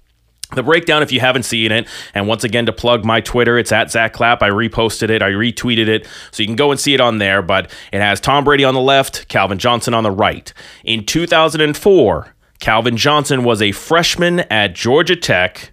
[0.55, 3.71] the breakdown, if you haven't seen it, and once again to plug my Twitter, it's
[3.71, 4.41] at Zack Clapp.
[4.41, 7.41] I reposted it, I retweeted it, so you can go and see it on there.
[7.41, 10.51] But it has Tom Brady on the left, Calvin Johnson on the right.
[10.83, 15.71] In 2004, Calvin Johnson was a freshman at Georgia Tech.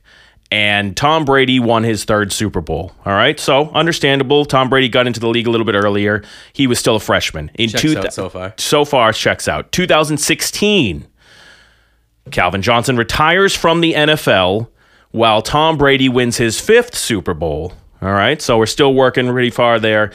[0.49, 2.93] And Tom Brady won his third Super Bowl.
[3.05, 4.45] All right, so understandable.
[4.45, 6.23] Tom Brady got into the league a little bit earlier.
[6.53, 7.51] He was still a freshman.
[7.55, 8.55] In Checks two so far.
[8.57, 9.73] So far, checks out.
[9.73, 11.05] 2016,
[12.31, 14.69] Calvin Johnson retires from the NFL
[15.11, 17.73] while Tom Brady wins his fifth Super Bowl.
[18.03, 20.13] All right, so we're still working pretty far there.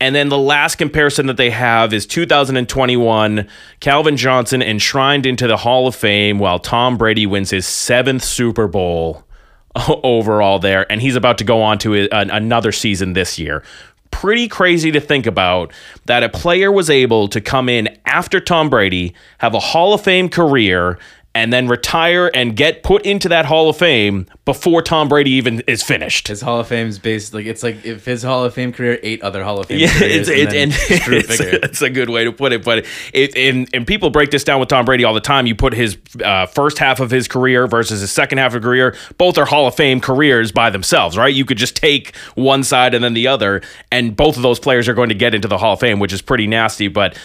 [0.00, 3.46] And then the last comparison that they have is 2021,
[3.80, 8.66] Calvin Johnson enshrined into the Hall of Fame while Tom Brady wins his seventh Super
[8.66, 9.24] Bowl
[10.02, 10.90] overall there.
[10.90, 13.62] And he's about to go on to another season this year.
[14.10, 15.72] Pretty crazy to think about
[16.06, 20.00] that a player was able to come in after Tom Brady, have a Hall of
[20.00, 20.98] Fame career,
[21.32, 25.60] and then retire and get put into that Hall of Fame before Tom Brady even
[25.68, 26.26] is finished.
[26.26, 28.98] His Hall of Fame is based like it's like if his Hall of Fame career
[29.04, 31.90] eight other Hall of Fame Yeah, careers it's, and, it, then and it's, it's a
[31.90, 32.64] good way to put it.
[32.64, 35.46] But it, and, and people break this down with Tom Brady all the time.
[35.46, 38.96] You put his uh, first half of his career versus his second half of career.
[39.16, 41.32] Both are Hall of Fame careers by themselves, right?
[41.32, 43.62] You could just take one side and then the other,
[43.92, 46.12] and both of those players are going to get into the Hall of Fame, which
[46.12, 46.88] is pretty nasty.
[46.88, 47.16] But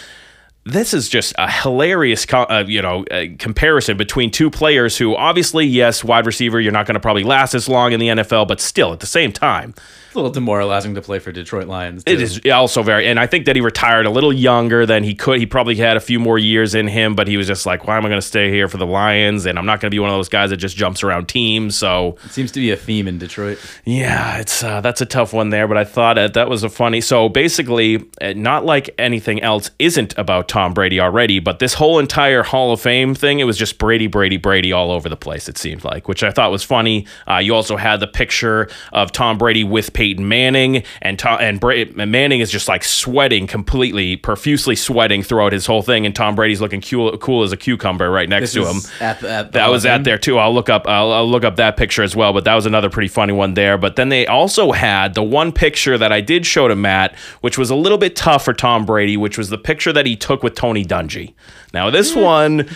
[0.66, 5.64] this is just a hilarious, uh, you know, uh, comparison between two players who, obviously,
[5.64, 8.60] yes, wide receiver, you're not going to probably last as long in the NFL, but
[8.60, 9.74] still, at the same time,
[10.16, 12.02] a little demoralizing to play for Detroit Lions.
[12.06, 12.22] it too.
[12.22, 15.38] is also very, and I think that he retired a little younger than he could.
[15.38, 17.96] He probably had a few more years in him, but he was just like, why
[17.96, 19.46] am I going to stay here for the Lions?
[19.46, 21.76] And I'm not going to be one of those guys that just jumps around teams.
[21.76, 23.58] So, It seems to be a theme in Detroit.
[23.84, 26.68] yeah, it's uh, that's a tough one there, but I thought uh, that was a
[26.68, 27.00] funny.
[27.00, 31.98] So basically, uh, not like anything else isn't about Tom Brady already, but this whole
[31.98, 35.48] entire Hall of Fame thing, it was just Brady, Brady, Brady all over the place.
[35.48, 37.06] It seemed like, which I thought was funny.
[37.28, 41.60] Uh, you also had the picture of Tom Brady with Peyton Manning, and Tom, and
[41.60, 46.34] Bra- Manning is just like sweating completely, profusely sweating throughout his whole thing, and Tom
[46.34, 49.52] Brady's looking cool, cool as a cucumber right next This to him at the, at
[49.52, 50.38] the that was at there too.
[50.38, 50.86] I'll look up.
[50.86, 52.32] I'll, I'll look up that picture as well.
[52.32, 53.78] But that was another pretty funny one there.
[53.78, 57.58] But then they also had the one picture that I did show to Matt, which
[57.58, 60.42] was a little bit tough for Tom Brady, which was the picture that he took
[60.42, 61.34] with Tony Dungy.
[61.72, 62.22] Now this mm.
[62.22, 62.68] one,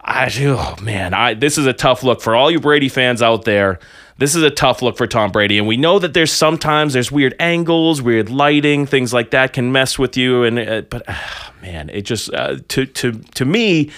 [0.00, 3.44] I oh man, I this is a tough look for all you Brady fans out
[3.44, 3.78] there.
[4.18, 7.12] This is a tough look for Tom Brady, and we know that there's sometimes there's
[7.12, 10.42] weird angles, weird lighting, things like that can mess with you.
[10.42, 13.90] And uh, but ah, man, it just uh, to to to me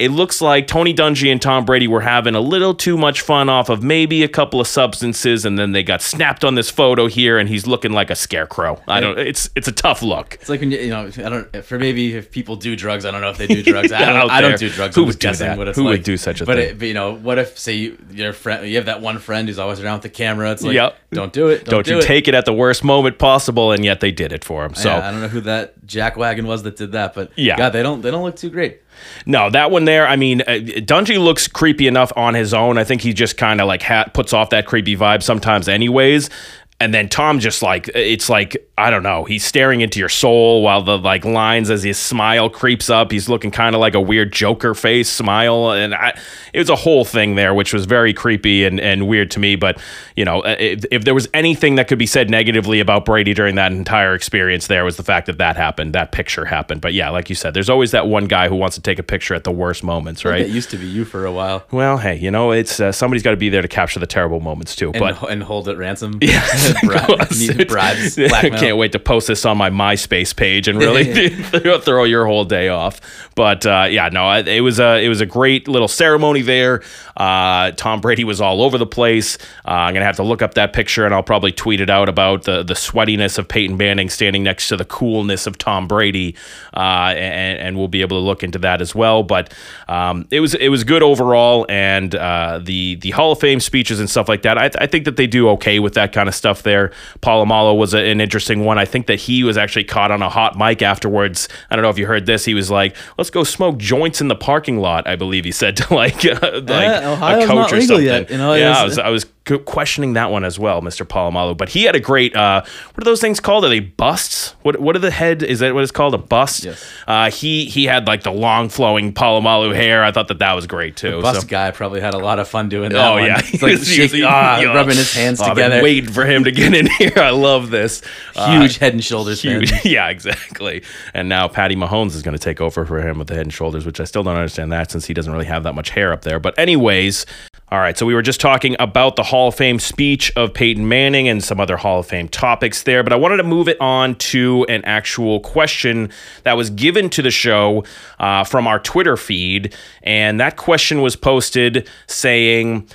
[0.00, 3.50] it looks like Tony Dungy and Tom Brady were having a little too much fun
[3.50, 7.06] off of maybe a couple of substances, and then they got snapped on this photo
[7.06, 8.80] here, and he's looking like a scarecrow.
[8.88, 9.18] I don't.
[9.18, 10.34] It's it's a tough look.
[10.40, 11.64] It's like when you, you know, I don't.
[11.64, 13.92] For maybe if people do drugs, I don't know if they do drugs.
[13.92, 14.30] I don't.
[14.30, 14.96] I don't do drugs.
[14.96, 15.76] Who I'm would do that?
[15.76, 16.68] Who would do such a but thing?
[16.70, 19.46] It, but you know, what if say you, your friend, you have that one friend
[19.48, 20.50] who's always around with the camera.
[20.52, 20.96] It's like, Yep.
[21.12, 21.64] don't do it.
[21.64, 22.04] Don't, Don't do you it.
[22.04, 24.74] take it at the worst moment possible, and yet they did it for him.
[24.74, 27.56] So Yeah, I don't know who that jackwagon was that did that, but Yeah.
[27.58, 28.00] God, they don't.
[28.00, 28.80] They don't look too great.
[29.26, 30.06] No, that one there.
[30.06, 32.78] I mean, uh, Dungy looks creepy enough on his own.
[32.78, 36.30] I think he just kind of like ha- puts off that creepy vibe sometimes, anyways.
[36.78, 39.24] And then Tom just like it's like I don't know.
[39.24, 43.12] He's staring into your soul while the like lines as his smile creeps up.
[43.12, 46.18] He's looking kind of like a weird Joker face smile, and I,
[46.52, 49.56] it was a whole thing there, which was very creepy and, and weird to me.
[49.56, 49.80] But
[50.16, 53.56] you know, if, if there was anything that could be said negatively about Brady during
[53.56, 56.80] that entire experience, there was the fact that that happened, that picture happened.
[56.80, 59.02] But yeah, like you said, there's always that one guy who wants to take a
[59.02, 60.40] picture at the worst moments, right?
[60.40, 63.22] It used to be you for a while, Well, hey, you know, it's uh, somebody's
[63.22, 64.90] got to be there to capture the terrible moments too.
[64.90, 66.18] and, but and hold it ransom.
[66.30, 66.46] Yeah,
[66.84, 68.16] Bri- bribes.
[68.28, 68.69] Blackmail.
[68.70, 71.28] Can't wait to post this on my MySpace page and really
[71.80, 73.00] throw- your whole day off.
[73.34, 76.84] But uh, yeah, no, it was a it was a great little ceremony there.
[77.16, 79.38] Uh, Tom Brady was all over the place.
[79.66, 82.08] Uh, I'm gonna have to look up that picture and I'll probably tweet it out
[82.08, 86.36] about the the sweatiness of Peyton Manning standing next to the coolness of Tom Brady,
[86.72, 89.24] uh, and, and we'll be able to look into that as well.
[89.24, 89.52] But
[89.88, 93.98] um, it was it was good overall, and uh, the the Hall of Fame speeches
[93.98, 94.56] and stuff like that.
[94.58, 96.92] I, I think that they do okay with that kind of stuff there.
[97.20, 98.78] Polamalu was a, an interesting one.
[98.78, 101.48] I think that he was actually caught on a hot mic afterwards.
[101.70, 102.44] I don't know if you heard this.
[102.44, 105.76] He was like, "Let's go smoke joints in the parking lot." I believe he said
[105.78, 108.04] to like uh, like Ohio's a coach not or legal something.
[108.04, 109.26] yet, you know, yeah, I was- was I was
[109.58, 111.06] questioning that one as well, Mr.
[111.06, 111.56] Polamalu.
[111.56, 112.34] But he had a great.
[112.36, 112.62] Uh,
[112.94, 113.64] what are those things called?
[113.64, 114.54] Are they busts?
[114.62, 115.42] What What are the head?
[115.42, 116.14] Is that what it's called?
[116.14, 116.64] A bust?
[116.64, 116.84] Yes.
[117.06, 120.04] Uh, he he had like the long flowing Polamalu hair.
[120.04, 121.20] I thought that that was great too.
[121.22, 123.04] Bust so- guy probably had a lot of fun doing that.
[123.08, 123.24] Oh one.
[123.24, 124.74] yeah, he's like shaking, ah, Yeah.
[124.74, 125.82] rubbing his hands Oh, together.
[125.82, 127.12] waiting for him to get in here.
[127.16, 128.02] I love this.
[128.36, 129.42] Uh, Huge head and shoulders.
[129.42, 129.72] huge.
[129.84, 130.82] yeah, exactly.
[131.14, 133.52] And now Patty Mahomes is going to take over for him with the head and
[133.52, 136.12] shoulders, which I still don't understand that since he doesn't really have that much hair
[136.12, 136.38] up there.
[136.40, 137.26] But anyways,
[137.70, 137.96] all right.
[137.96, 141.42] So we were just talking about the Hall of Fame speech of Peyton Manning and
[141.42, 144.66] some other Hall of Fame topics there, but I wanted to move it on to
[144.68, 146.10] an actual question
[146.42, 147.84] that was given to the show
[148.18, 152.88] uh, from our Twitter feed, and that question was posted saying.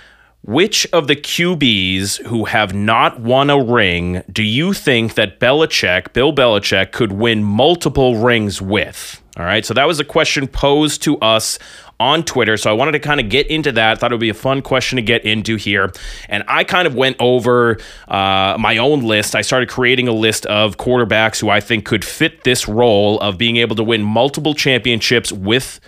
[0.48, 6.14] Which of the QBs who have not won a ring do you think that Belichick,
[6.14, 9.24] Bill Belichick, could win multiple rings with?
[9.38, 11.60] All right, so that was a question posed to us
[12.00, 12.56] on Twitter.
[12.56, 13.91] So I wanted to kind of get into that.
[13.91, 15.91] I thought it would be a fun question to get into here.
[16.30, 19.36] And I kind of went over uh, my own list.
[19.36, 23.38] I started creating a list of quarterbacks who I think could fit this role of
[23.38, 25.82] being able to win multiple championships with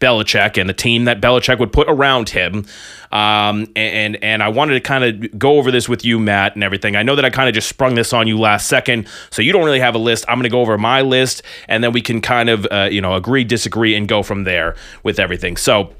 [0.00, 2.66] Belichick and the team that Belichick would put around him.
[3.10, 6.62] Um, and and I wanted to kind of go over this with you, Matt, and
[6.62, 6.94] everything.
[6.94, 9.52] I know that I kind of just sprung this on you last second, so you
[9.52, 10.24] don't really have a list.
[10.28, 13.00] I'm going to go over my list, and then we can kind of uh, you
[13.00, 15.56] know agree, disagree, and go from there with everything.
[15.56, 15.94] So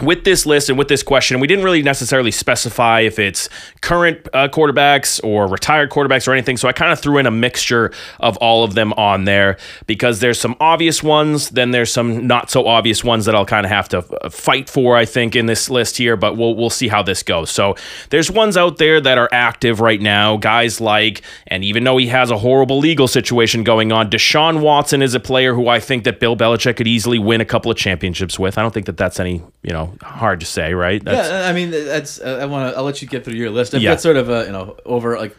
[0.00, 3.50] with this list and with this question, we didn't really necessarily specify if it's
[3.82, 6.56] current uh, quarterbacks or retired quarterbacks or anything.
[6.56, 10.20] So I kind of threw in a mixture of all of them on there because
[10.20, 13.70] there's some obvious ones, then there's some not so obvious ones that I'll kind of
[13.70, 16.16] have to uh, fight for, I think, in this list here.
[16.16, 17.50] But we'll we'll see how this goes.
[17.50, 17.76] So
[18.08, 22.06] there's ones out there that are active right now, guys like, and even though he
[22.06, 26.04] has a horrible legal situation going on, Deshaun Watson is a player who I think
[26.04, 28.56] that Bill Belichick could easily win a couple of championships with.
[28.56, 31.02] I don't think that that's any you know hard to say, right?
[31.04, 32.20] That's, Yeah, I mean that's.
[32.20, 32.76] Uh, I want to.
[32.78, 33.74] I'll let you get through your list.
[33.74, 33.90] I've Yeah.
[33.92, 35.36] got sort of a you know over like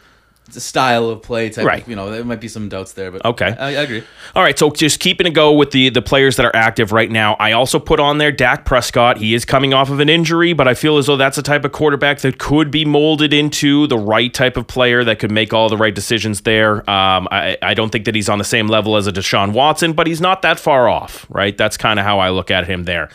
[0.52, 1.64] the style of play type.
[1.64, 1.82] Right.
[1.82, 3.56] Of, you know, there might be some doubts there, but Okay.
[3.58, 4.04] I, I agree.
[4.36, 7.10] All right, so just keeping to go with the the players that are active right
[7.10, 7.34] now.
[7.40, 9.16] I also put on there Dak Prescott.
[9.16, 11.64] He is coming off of an injury, but I feel as though that's a type
[11.64, 15.54] of quarterback that could be molded into the right type of player that could make
[15.54, 16.78] all the right decisions there.
[16.90, 19.94] Um, I, I don't think that he's on the same level as a Deshaun Watson,
[19.94, 21.56] but he's not that far off, right?
[21.56, 23.08] That's kind of how I look at him there.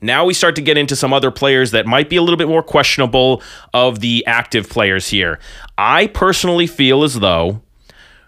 [0.00, 2.48] Now we start to get into some other players that might be a little bit
[2.48, 5.38] more questionable of the active players here.
[5.78, 7.62] I personally feel as though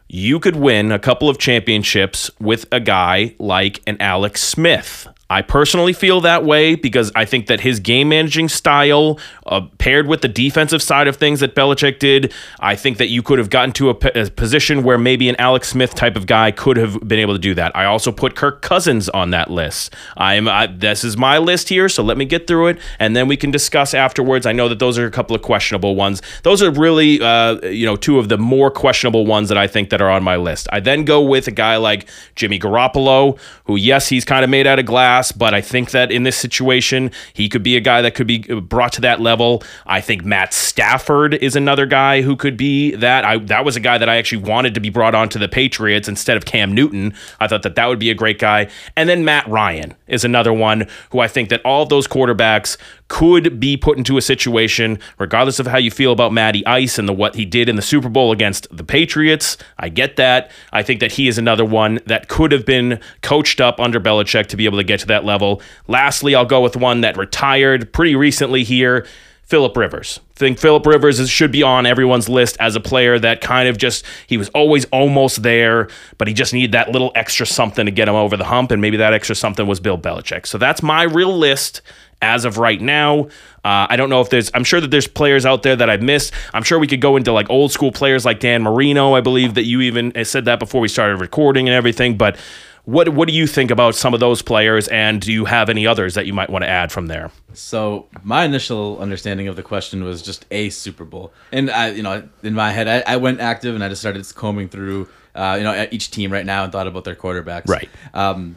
[0.08, 5.06] you could win a couple of championships with a guy like an Alex Smith.
[5.30, 10.06] I personally feel that way because I think that his game managing style, uh, paired
[10.06, 13.50] with the defensive side of things that Belichick did, I think that you could have
[13.50, 16.78] gotten to a, p- a position where maybe an Alex Smith type of guy could
[16.78, 17.76] have been able to do that.
[17.76, 19.94] I also put Kirk Cousins on that list.
[20.16, 23.28] I'm I, this is my list here, so let me get through it, and then
[23.28, 24.46] we can discuss afterwards.
[24.46, 26.22] I know that those are a couple of questionable ones.
[26.42, 29.90] Those are really, uh, you know, two of the more questionable ones that I think
[29.90, 30.68] that are on my list.
[30.72, 34.66] I then go with a guy like Jimmy Garoppolo, who yes, he's kind of made
[34.66, 35.17] out of glass.
[35.18, 38.26] Class, but I think that in this situation, he could be a guy that could
[38.26, 39.62] be brought to that level.
[39.86, 43.24] I think Matt Stafford is another guy who could be that.
[43.24, 45.48] I that was a guy that I actually wanted to be brought on to the
[45.48, 47.14] Patriots instead of Cam Newton.
[47.40, 48.68] I thought that that would be a great guy.
[48.96, 52.76] And then Matt Ryan is another one who I think that all of those quarterbacks
[53.08, 57.08] could be put into a situation, regardless of how you feel about Matty Ice and
[57.08, 59.56] the what he did in the Super Bowl against the Patriots.
[59.78, 60.50] I get that.
[60.72, 64.46] I think that he is another one that could have been coached up under Belichick
[64.48, 65.62] to be able to get to that level.
[65.86, 69.06] Lastly, I'll go with one that retired pretty recently here.
[69.48, 70.20] Philip Rivers.
[70.34, 73.78] Think Philip Rivers is, should be on everyone's list as a player that kind of
[73.78, 77.90] just he was always almost there, but he just needed that little extra something to
[77.90, 80.46] get him over the hump, and maybe that extra something was Bill Belichick.
[80.46, 81.80] So that's my real list
[82.20, 83.24] as of right now.
[83.64, 86.02] Uh, I don't know if there's, I'm sure that there's players out there that I've
[86.02, 86.32] missed.
[86.52, 89.14] I'm sure we could go into like old school players like Dan Marino.
[89.14, 92.16] I believe that you even said that before we started recording and everything.
[92.16, 92.36] But
[92.84, 94.88] what, what do you think about some of those players?
[94.88, 97.30] And do you have any others that you might want to add from there?
[97.52, 102.02] So my initial understanding of the question was just a Super Bowl, and I, you
[102.02, 105.56] know, in my head, I, I went active and I just started combing through, uh,
[105.58, 107.68] you know, each team right now and thought about their quarterbacks.
[107.68, 107.90] Right.
[108.14, 108.56] Um,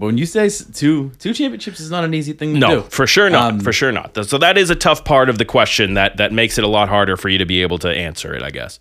[0.00, 2.82] but when you say two two championships is not an easy thing to No, do.
[2.88, 3.52] for sure not.
[3.52, 4.16] Um, for sure not.
[4.26, 6.88] So that is a tough part of the question that that makes it a lot
[6.88, 8.80] harder for you to be able to answer it, I guess.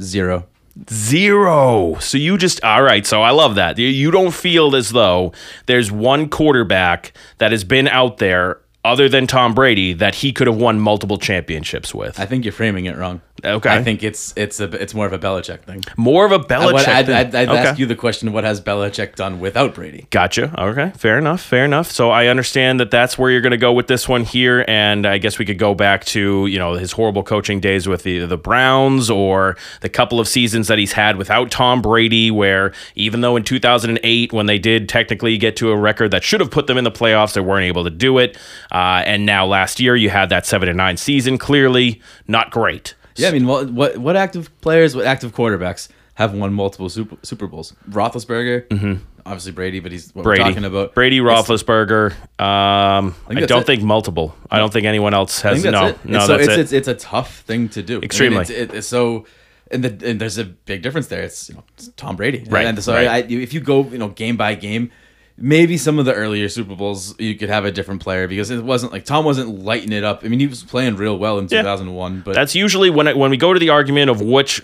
[0.00, 0.46] Zero.
[0.90, 1.96] Zero.
[2.00, 3.06] So you just all right.
[3.06, 3.78] So I love that.
[3.78, 5.32] You don't feel as though
[5.66, 10.46] there's one quarterback that has been out there other than Tom Brady that he could
[10.46, 12.18] have won multiple championships with.
[12.18, 13.20] I think you're framing it wrong.
[13.42, 13.70] Okay.
[13.70, 15.82] I think it's it's a it's more of a Belichick thing.
[15.96, 16.72] More of a Belichick.
[16.74, 17.14] What- I'd, thing.
[17.14, 17.58] I'd, I'd Okay.
[17.58, 20.06] ask you the question: What has Belichick done without Brady?
[20.10, 20.52] Gotcha.
[20.60, 20.92] Okay.
[20.96, 21.40] Fair enough.
[21.40, 21.90] Fair enough.
[21.90, 25.06] So I understand that that's where you're going to go with this one here, and
[25.06, 28.26] I guess we could go back to you know his horrible coaching days with the
[28.26, 33.22] the Browns, or the couple of seasons that he's had without Tom Brady, where even
[33.22, 36.66] though in 2008 when they did technically get to a record that should have put
[36.66, 38.36] them in the playoffs, they weren't able to do it,
[38.72, 41.38] uh, and now last year you had that seven and nine season.
[41.38, 42.94] Clearly not great.
[43.16, 47.16] Yeah, I mean, what what what active players, what active quarterbacks have won multiple Super,
[47.22, 47.74] Super Bowls?
[47.90, 50.28] Roethlisberger, obviously Brady, but he's what Mm-hmm.
[50.28, 50.94] Brady, we're talking about.
[50.94, 52.12] Brady, Roethlisberger.
[52.40, 53.66] Um, I, that's don't it.
[53.66, 54.34] think multiple.
[54.50, 55.64] I don't think anyone else I has.
[55.64, 56.04] No, it.
[56.04, 56.60] no, And so that's it's, it.
[56.60, 57.94] It's, it's a tough thing to do.
[57.94, 58.40] I mean, Extremely.
[58.42, 59.26] it's, it- it's so,
[59.70, 61.22] and, the, and there's a big difference there.
[61.22, 62.44] It's, you know, it's Tom Brady.
[62.48, 63.06] Right, And so right.
[63.08, 64.90] I, if you go, you know, game by game,
[65.40, 68.62] maybe some of the earlier Super Bowls you could have a different player because it
[68.62, 70.22] wasn't like Tom wasn't lighting it up.
[70.24, 71.62] I mean, he was playing real well in Yeah.
[71.62, 74.62] 2001, but That's usually when it, when we go to the argument of which,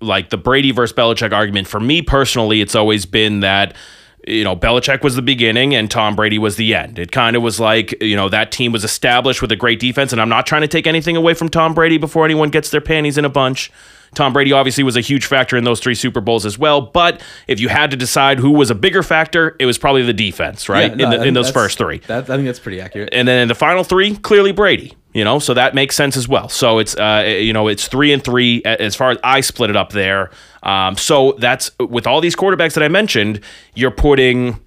[0.00, 1.66] like the Brady versus Belichick argument.
[1.68, 3.74] For me personally, it's always been that
[4.26, 6.98] you know Belichick was the beginning and Tom Brady was the end.
[6.98, 10.12] It kind of was like you know that team was established with a great defense,
[10.12, 12.80] and I'm not trying to take anything away from Tom Brady before anyone gets their
[12.80, 13.70] panties in a bunch.
[14.14, 16.80] Tom Brady obviously was a huge factor in those three Super Bowls as well.
[16.80, 20.12] But if you had to decide who was a bigger factor, it was probably the
[20.12, 20.90] defense, right?
[20.90, 21.98] Yeah, no, in, the, in those first three.
[22.06, 23.10] That, I think that's pretty accurate.
[23.12, 24.96] And then in the final three, clearly Brady.
[25.12, 26.48] You know, so that makes sense as well.
[26.48, 29.76] So it's uh, you know, it's three and three as far as I split it
[29.76, 30.30] up there.
[30.64, 33.40] Um, so that's with all these quarterbacks that I mentioned,
[33.74, 34.58] you're putting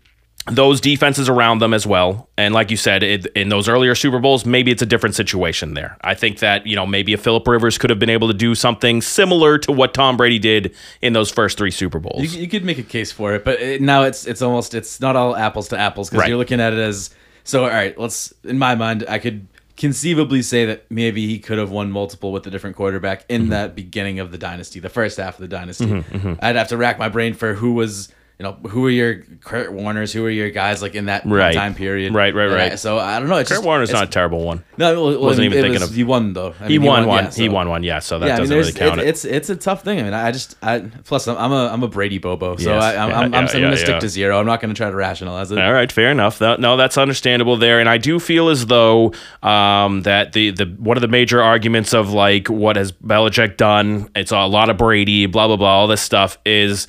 [0.52, 2.30] those defenses around them as well.
[2.38, 5.74] And like you said, it, in those earlier Super Bowls, maybe it's a different situation
[5.74, 5.98] there.
[6.02, 8.56] I think that, you know, maybe a Philip Rivers could have been able to do
[8.56, 12.22] something similar to what Tom Brady did in those first three Super Bowls.
[12.36, 15.00] You, you could make a case for it, but it, now it's it's almost it's
[15.02, 16.30] not all apples to apples because Right.
[16.30, 17.10] you're looking at it as
[17.44, 17.64] so.
[17.64, 18.34] All right, let's.
[18.44, 22.48] In my mind, I could conceivably say that maybe he could have won multiple with
[22.48, 23.50] a different quarterback in Mm-hmm.
[23.52, 26.04] that beginning of the dynasty, the first half of the dynasty.
[26.42, 28.12] I'd have to rack my brain for who was.
[28.40, 30.14] You know, who are your Kurt Warners?
[30.14, 31.56] Who are your guys like in that Right.
[31.56, 32.14] time period?
[32.14, 32.80] Right, right, And I- right.
[32.80, 33.38] so I don't know.
[33.38, 34.64] It's Kurt just, Warner's not a terrible one.
[34.78, 36.54] No, well, well, Wasn't I mean, even it thinking was- of- he won though.
[36.62, 37.24] I He mean, won one.
[37.24, 37.82] yeah, He so- won one.
[37.82, 39.10] Yeah, so that yeah, doesn't there's, really count it, it.
[39.10, 40.00] it's it's a tough thing.
[40.00, 42.84] I mean, I just I plus I'm, I'm a I'm a Brady bobo, so Yes.
[42.84, 43.76] I, I'm Yeah, I'm, I'm, I'm gonna yeah.
[43.76, 44.40] stick to zero.
[44.40, 45.58] I'm not gonna try to rationalize it.
[45.58, 46.38] All right, fair enough.
[46.38, 50.66] That, no, that's understandable there, and I do feel as though um, that the the
[50.78, 54.78] one of the major arguments of like what has Belichick done, it's a lot of
[54.78, 56.86] Brady, blah blah blah, all this stuff is.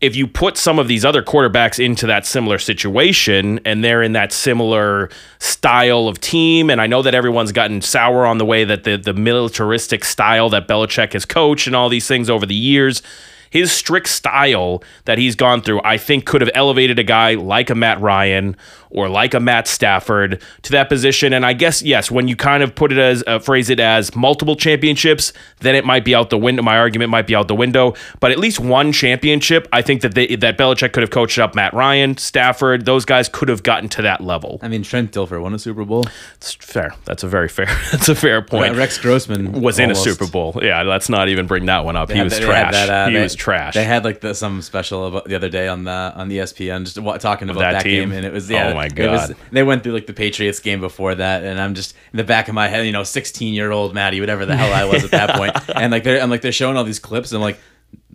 [0.00, 4.12] If you put some of these other quarterbacks into that similar situation and they're in
[4.12, 8.64] that similar style of team, and I know that everyone's gotten sour on the way
[8.64, 12.54] that the, the militaristic style that Belichick has coached and all these things over the
[12.54, 13.02] years,
[13.50, 17.70] his strict style that he's gone through, I think, could have elevated a guy like
[17.70, 18.56] a Matt Ryan
[18.90, 21.32] or like a Matt Stafford to that position.
[21.32, 24.14] And I guess yes, when you kind of put it as uh, phrase it as
[24.14, 26.62] multiple championships, then it might be out the window.
[26.62, 27.94] My argument might be out the window.
[28.20, 31.54] But at least one championship, I think that they, that Belichick could have coached up
[31.54, 32.84] Matt Ryan, Stafford.
[32.84, 34.58] Those guys could have gotten to that level.
[34.62, 36.04] I mean, Trent Dilfer won a Super Bowl.
[36.34, 36.94] It's fair.
[37.04, 37.66] That's a very fair.
[37.92, 38.76] That's a fair point.
[38.76, 39.94] Rex Grossman was in a.
[39.94, 40.58] Super Bowl.
[40.62, 42.10] Yeah, let's not even bring that one up.
[42.10, 42.72] He had was trash.
[42.72, 43.74] that, uh, he they- was trash.
[43.74, 46.84] They had like the, some special about the other day on the on the ESPN
[46.84, 48.10] just talking about that that, team?
[48.10, 48.72] game, and it was yeah.
[48.72, 49.36] Oh my it was- God.
[49.52, 52.48] they went through like the Patriots game before that, and I'm just in the back
[52.48, 55.10] of my head, you know, 16 year old Maddie, whatever the hell I was at
[55.10, 57.58] that point, and like they're I'm like they're showing all these clips, and I'm like.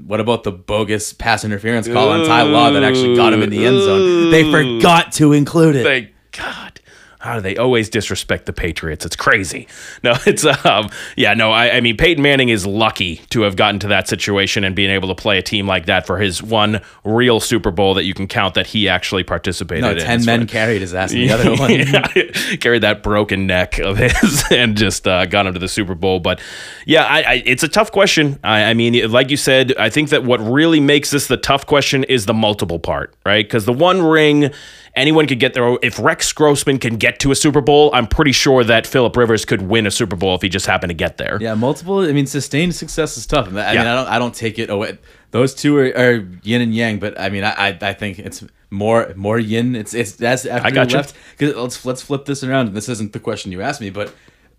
[0.05, 3.49] What about the bogus pass interference call on Ty Law that actually got him in
[3.49, 4.29] the end zone?
[4.29, 5.83] They forgot to include it.
[5.83, 6.79] Thank God.
[7.23, 9.05] How do they always disrespect the Patriots?
[9.05, 9.69] It's crazy.
[10.03, 11.53] No, it's um, yeah, no.
[11.53, 14.91] I, I mean, Peyton Manning is lucky to have gotten to that situation and being
[14.91, 18.13] able to play a team like that for his one real Super Bowl that you
[18.13, 19.99] can count that he actually participated no, in.
[19.99, 21.71] ten It's men carried his ass the other one.
[21.71, 22.07] Yeah,
[22.59, 26.19] carried that broken neck of his and just uh, got him to the Super Bowl.
[26.19, 26.41] But
[26.85, 28.37] yeah, I, I, it's a tough question.
[28.43, 31.65] I, I mean, like you said, I think that what really makes this the tough
[31.65, 33.45] question is the multiple part, right?
[33.45, 34.51] Because the one ring,
[34.95, 35.77] anyone could get there.
[35.81, 39.45] If Rex Grossman can get to a Super Bowl, I'm pretty sure that Philip Rivers
[39.45, 41.37] could win a Super Bowl if he just happened to get there.
[41.41, 41.99] Yeah, multiple.
[41.99, 43.47] I mean, sustained success is tough.
[43.47, 44.07] I mean, I, don't.
[44.07, 44.97] I don't take it away.
[45.31, 48.43] Those two are, are yin and yang, but I mean, I, I, I think it's
[48.69, 49.75] more more yin.
[49.75, 50.97] It's it's that's after I got you.
[50.97, 51.15] left.
[51.37, 52.73] Because let's let's flip this around.
[52.73, 54.13] This isn't the question you asked me, but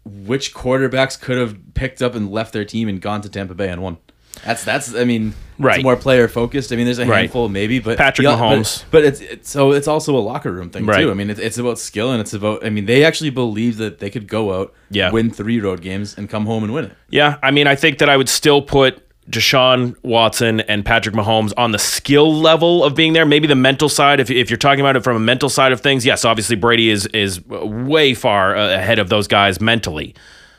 [0.04, 3.68] which quarterbacks could have picked up and left their team and gone to Tampa Bay
[3.68, 3.98] and won?
[4.44, 4.94] That's that's.
[4.94, 5.76] I mean, Right.
[5.76, 6.72] It's more player focused.
[6.72, 7.20] I mean, there's a Right.
[7.20, 8.82] handful maybe, but Patrick yeah, Mahomes.
[8.90, 11.02] But, but it's, it's so it's also a locker room thing Right.
[11.02, 11.10] too.
[11.12, 12.66] I mean, it's, it's about skill and it's about.
[12.66, 15.12] I mean, they actually believe that they could go out, Yeah.
[15.12, 16.92] win three road games, and come home and win it.
[17.08, 21.52] Yeah, I mean, I think that I would still put Deshaun Watson and Patrick Mahomes
[21.56, 23.24] on the skill level of being there.
[23.24, 25.80] Maybe the mental side, if, if you're talking about it from a mental side of
[25.80, 30.14] things, yes, obviously Brady is is way far uh, ahead of those guys mentally.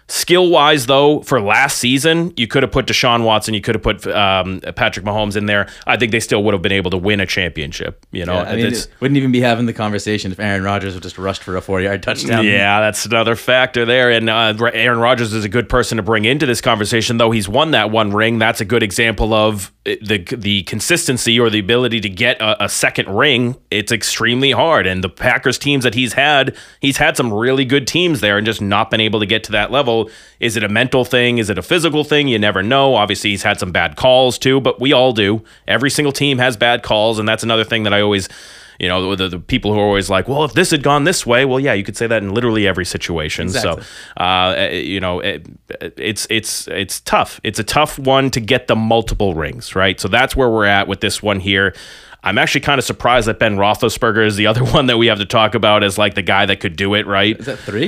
[0.07, 3.81] Skill wise, though, for last season, you could have put Deshaun Watson, you could have
[3.81, 5.67] put um, Patrick Mahomes in there.
[5.87, 8.05] I think they still would have been able to win a championship.
[8.11, 10.61] You know, Yeah, I mean, It's- it wouldn't even be having the conversation if Aaron
[10.63, 12.45] Rodgers would just rushed for a four-yard touchdown.
[12.45, 14.11] Yeah, that's another factor there.
[14.11, 17.49] And uh, Aaron Rodgers is a good person to bring into this conversation, though he's
[17.49, 18.37] won that one ring.
[18.37, 22.65] That's a good example of uh, the the consistency or the ability to get a,
[22.65, 23.55] a second ring.
[23.71, 27.87] It's extremely hard, and the Packers teams that he's had, he's had some really good
[27.87, 29.94] teams there, and just not been able to get to that level.
[30.39, 31.37] Is it a mental thing?
[31.37, 32.27] Is it a physical thing?
[32.27, 32.95] You never know.
[32.95, 35.43] Obviously, he's had some bad calls too, but we all do.
[35.67, 38.27] Every single team has bad calls, and that's another thing that I always
[38.79, 41.25] you know the, the people who are always like well if this had gone this
[41.25, 43.83] way well yeah you could say that in literally every situation Exactly.
[43.83, 45.47] so uh, you know it,
[45.95, 50.07] it's it's it's tough it's a tough one to get the multiple rings right so
[50.09, 51.73] that's where we're at with this one here
[52.25, 55.19] I'm actually kind of surprised that Ben Roethlisberger is the other one that we have
[55.19, 57.39] to talk about as like the guy that could do it, right?
[57.39, 57.87] Is that three?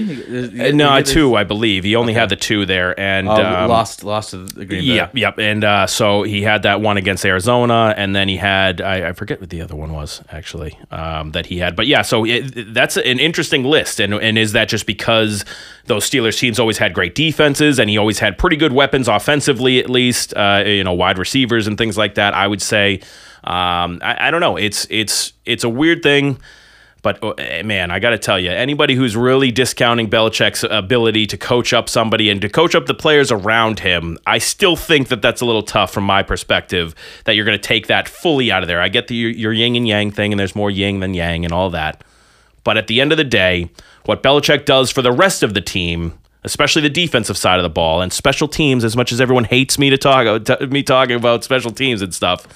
[0.61, 1.83] Uh, no, two, I believe.
[1.83, 4.95] He only had the two there, and Oh, um, lost, lost to the Green Bay.
[4.95, 5.39] Yep, yep.
[5.39, 9.13] And uh, so he had that one against Arizona, and then he had I, I
[9.13, 11.75] forget what the other one was actually um, that he had.
[11.75, 13.99] But yeah, so it, that's an interesting list.
[13.99, 15.43] And and is that just because
[15.87, 19.79] those Steelers teams always had great defenses, and he always had pretty good weapons offensively,
[19.79, 22.33] at least uh, you know wide receivers and things like that?
[22.33, 23.01] I would say.
[23.43, 24.57] Um, I, I don't know.
[24.57, 26.39] It's it's it's a weird thing.
[27.03, 31.37] But uh, man, I got to tell you, anybody who's really discounting Belichick's ability to
[31.37, 35.21] coach up somebody and to coach up the players around him, I still think that
[35.21, 36.95] that's a little tough from my perspective.
[37.23, 38.81] That you're going to take that fully out of there.
[38.81, 41.45] I get the your, your yin and yang thing, and there's more yin than yang
[41.45, 42.03] and all that.
[42.63, 43.69] But at the end of the day,
[44.07, 47.69] what Belichick does for the rest of the team, especially the defensive side of the
[47.69, 51.43] ball and special teams, as much as everyone hates me to talk me talking about
[51.43, 52.47] special teams and stuff,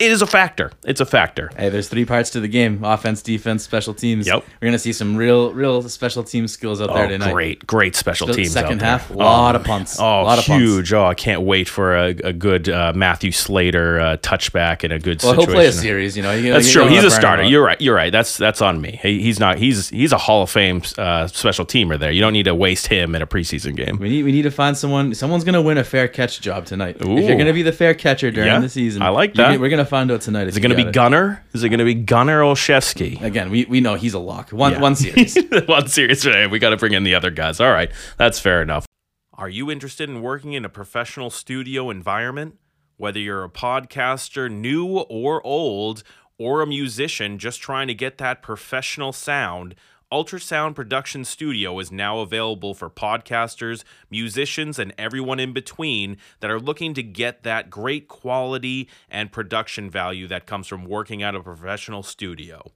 [0.00, 0.72] it is a factor.
[0.84, 1.50] It's a factor.
[1.56, 4.26] Hey, there's three parts to the game: offense, defense, special teams.
[4.26, 4.44] Yep.
[4.60, 7.32] We're gonna see some real, real special team skills out there Oh, tonight.
[7.32, 8.50] great, great special The teams.
[8.52, 8.88] second there.
[8.88, 10.00] half, lot of punts.
[10.00, 10.62] Oh, lot of punts.
[10.64, 10.92] huge!
[10.92, 14.98] Oh, I can't wait for a, a good uh, Matthew Slater uh, touchback and a
[14.98, 16.16] good Well, he'll play a series.
[16.16, 16.88] You know, You- That's you true.
[16.90, 17.44] He's a starter.
[17.44, 17.80] You're right.
[17.80, 18.10] You're right.
[18.10, 18.98] That's that's on me.
[19.00, 19.58] He, he's not.
[19.58, 21.98] He's he's a Hall of Fame uh, special teamer.
[21.98, 22.10] There.
[22.10, 23.98] You don't need to waste him in a preseason game.
[23.98, 25.14] We need we need to find someone.
[25.14, 26.96] Someone's gonna win a fair catch job tonight.
[27.04, 27.16] Ooh.
[27.16, 29.60] If you're gonna be the fair catcher during Yeah, the season, I like that.
[29.60, 30.48] We're gonna find out tonight.
[30.48, 31.44] Is it going to be Gunner?
[31.52, 33.20] Is it going to be Gunner Olszewski?
[33.22, 34.50] Again, we, we know he's a lock.
[34.50, 34.80] One Yeah.
[34.80, 35.36] one series.
[35.66, 36.46] One series today.
[36.46, 37.60] We got to bring in the other guys.
[37.60, 38.86] All right, that's fair enough.
[39.32, 42.56] Are you interested in working in a professional studio environment?
[42.96, 46.02] Whether you're a podcaster, new or old,
[46.38, 49.74] or a musician just trying to get that professional sound,
[50.12, 56.60] Ultrasound Production Studio is now available for podcasters, musicians, and everyone in between that are
[56.60, 61.42] looking to get that great quality and production value that comes from working at a
[61.42, 62.70] professional studio.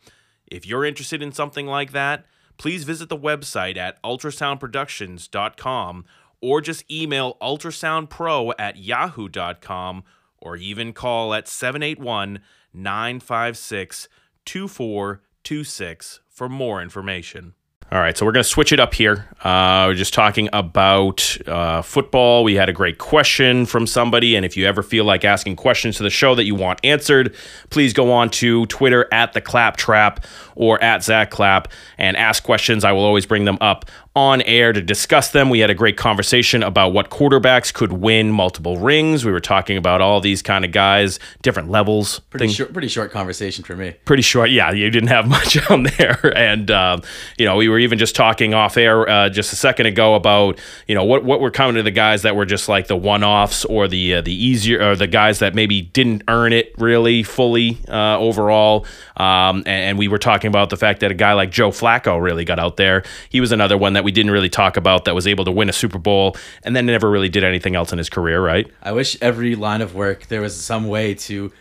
[0.46, 2.26] If you're interested in something like that,
[2.56, 6.04] please visit the website at ultrasoundproductions.com
[6.40, 10.04] or just email ultrasoundpro at yahoo.com
[10.38, 12.40] or even call at 781
[12.72, 14.08] 956
[14.44, 17.52] 2426 for more information.
[17.90, 19.26] All right, so we're going to switch it up here.
[19.42, 22.44] Uh, we're just talking about uh, football.
[22.44, 25.96] We had a great question from somebody, and if you ever feel like asking questions
[25.96, 27.34] to the show that you want answered,
[27.70, 30.24] please go on to Twitter at the Clap Trap
[30.54, 32.84] or at Zack Clap and ask questions.
[32.84, 33.86] I will always bring them up
[34.18, 35.48] on air to discuss them.
[35.48, 39.24] We had a great conversation about what quarterbacks could win multiple rings.
[39.24, 42.18] We were talking about all these kind of guys, different levels.
[42.30, 43.94] Pretty short, pretty short conversation for me.
[44.04, 44.50] pretty short.
[44.50, 47.02] Yeah, you didn't have much on there, and um,
[47.38, 50.58] you know we were even just talking off air uh, just a second ago about
[50.88, 53.22] you know what what were coming to the guys that were just like the one
[53.22, 57.22] offs or the uh, the easier or the guys that maybe didn't earn it really
[57.22, 58.84] fully uh, overall.
[59.16, 62.20] Um, and, and we were talking about the fact that a guy like Joe Flacco
[62.20, 63.02] really got out there.
[63.30, 65.68] He was another one that we didn't really talk about that was able to win
[65.68, 68.66] a Super Bowl and then never really did anything else in his career, right?
[68.82, 71.52] I wish every line of work there was some way to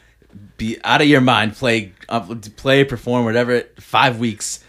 [0.55, 2.21] be out of your mind, play, uh,
[2.55, 3.63] play, perform, whatever.
[3.81, 4.63] Five weeks,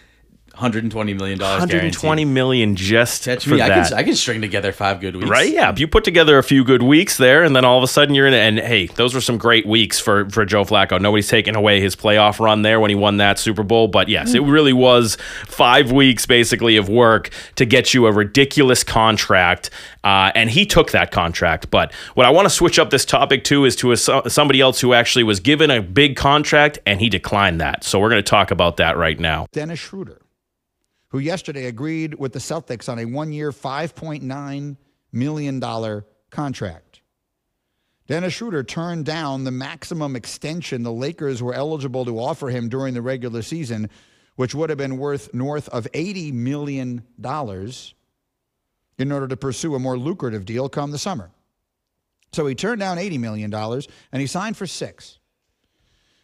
[0.59, 1.61] hundred and twenty million dollars.
[1.61, 3.61] 120 million just Catch for me.
[3.61, 3.89] I that.
[3.89, 5.29] can I can string together five good weeks.
[5.29, 5.53] Right?
[5.53, 5.71] Yeah.
[5.71, 8.15] If you put together a few good weeks there, and then all of a sudden
[8.15, 8.39] you're in it.
[8.39, 11.01] And hey, those were some great weeks for for Joe Flacco.
[11.01, 13.89] Nobody's taking away his playoff run there when he won that Super Bowl.
[13.89, 18.85] But yes, it really was five weeks basically of work to get you a ridiculous
[18.85, 19.71] contract.
[20.05, 21.71] Uh, and he took that contract.
[21.71, 24.81] But what I want to switch up this topic to is to a, somebody else
[24.81, 27.85] who actually was given a big contract and he declined that.
[27.85, 29.47] So we're going to talk about that right now.
[29.53, 30.21] Dennis Schroeder,
[31.09, 34.77] who yesterday agreed with the Celtics on a one year, $5.9
[35.13, 37.01] million contract.
[38.07, 42.95] Dennis Schroeder turned down the maximum extension the Lakers were eligible to offer him during
[42.95, 43.91] the regular season,
[44.37, 47.03] which would have been worth north of $80 million
[48.99, 51.31] in order to pursue a more lucrative deal come the summer.
[52.33, 55.19] So he turned down $80 million and he signed for six.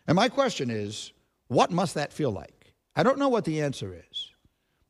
[0.07, 1.12] And my question is,
[1.49, 2.74] what must that feel like?
[2.97, 4.13] I don't know what the answer is,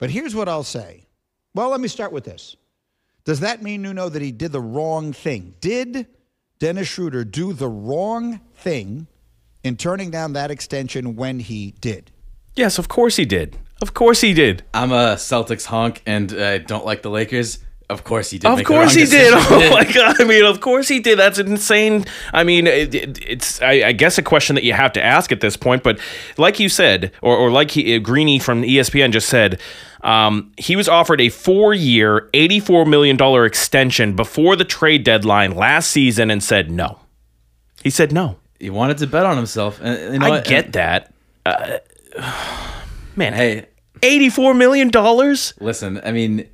[0.05, 1.07] but here's what I'll say.
[1.55, 2.57] Well, let me start with this.
[3.25, 5.55] Does that mean, Nuno, that he did the wrong thing?
[5.63, 6.07] Did
[6.59, 9.07] Dennis Schroeder do the wrong thing
[9.63, 12.11] in turning down that extension when he did?
[12.55, 13.57] Yes, of course he did.
[13.81, 14.63] Of course he did.
[14.75, 17.61] I'm a Celtics honk and I don't like the Lakers.
[17.91, 18.51] Of course he did.
[18.51, 19.33] Of course he did.
[19.55, 20.21] Oh my god!
[20.21, 21.19] I mean, of course he did.
[21.19, 22.07] That's insane.
[22.33, 25.31] I mean, it, it, it's I, I guess a question that you have to ask
[25.33, 25.83] at this point.
[25.83, 26.01] But
[26.39, 29.61] like you said, or, or like he, uh, Greeny from ESPN just said,
[30.05, 35.91] um, he was offered a four-year, eighty-four million dollar extension before the trade deadline last
[35.91, 37.01] season, and said no.
[37.83, 38.37] He said no.
[38.61, 39.81] He wanted to bet on himself.
[39.83, 41.13] And, you know I get that.
[41.45, 41.79] Uh,
[43.17, 43.67] man, Hey,
[44.03, 45.55] eighty-four million dollars.
[45.61, 46.01] listen.
[46.05, 46.49] I mean,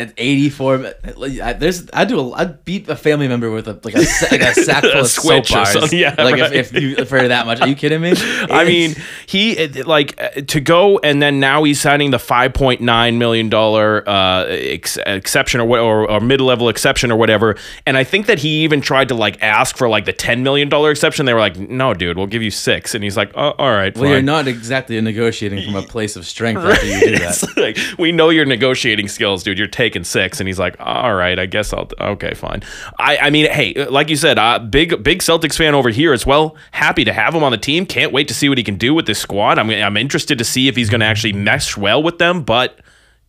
[0.00, 0.94] at 84,
[1.42, 3.98] I, there's I do a, I'd beat a family member with a like a,
[4.30, 5.92] like a sack full A of soap bars.
[5.92, 6.52] Yeah, like right.
[6.52, 8.14] if, if you for that much, are you kidding me?
[8.16, 8.94] I mean,
[9.26, 13.48] he like uh, to go and then now he's signing the five point nine million
[13.48, 17.56] dollar uh, ex- exception or what or, or mid level exception or whatever.
[17.86, 20.68] And I think that he even tried to like ask for like the ten million
[20.68, 21.26] dollar exception.
[21.26, 22.94] They were like, "No, dude, we'll give you six.
[22.94, 26.26] And he's like, oh, "All right, well, you're not exactly negotiating from a place of
[26.26, 27.56] strength after you do that.
[27.56, 29.58] Like, we know your negotiating skills, dude.
[29.58, 32.62] You're taking six, and he's like, "All right, I guess I'll." Okay, fine.
[32.98, 36.26] I, I mean, hey, like you said, uh, big, big Celtics fan over here as
[36.26, 36.56] well.
[36.72, 37.86] Happy to have him on the team.
[37.86, 39.58] Can't wait to see what he can do with this squad.
[39.58, 42.42] I'm, I'm interested to see if he's going to actually mesh well with them.
[42.42, 42.78] But,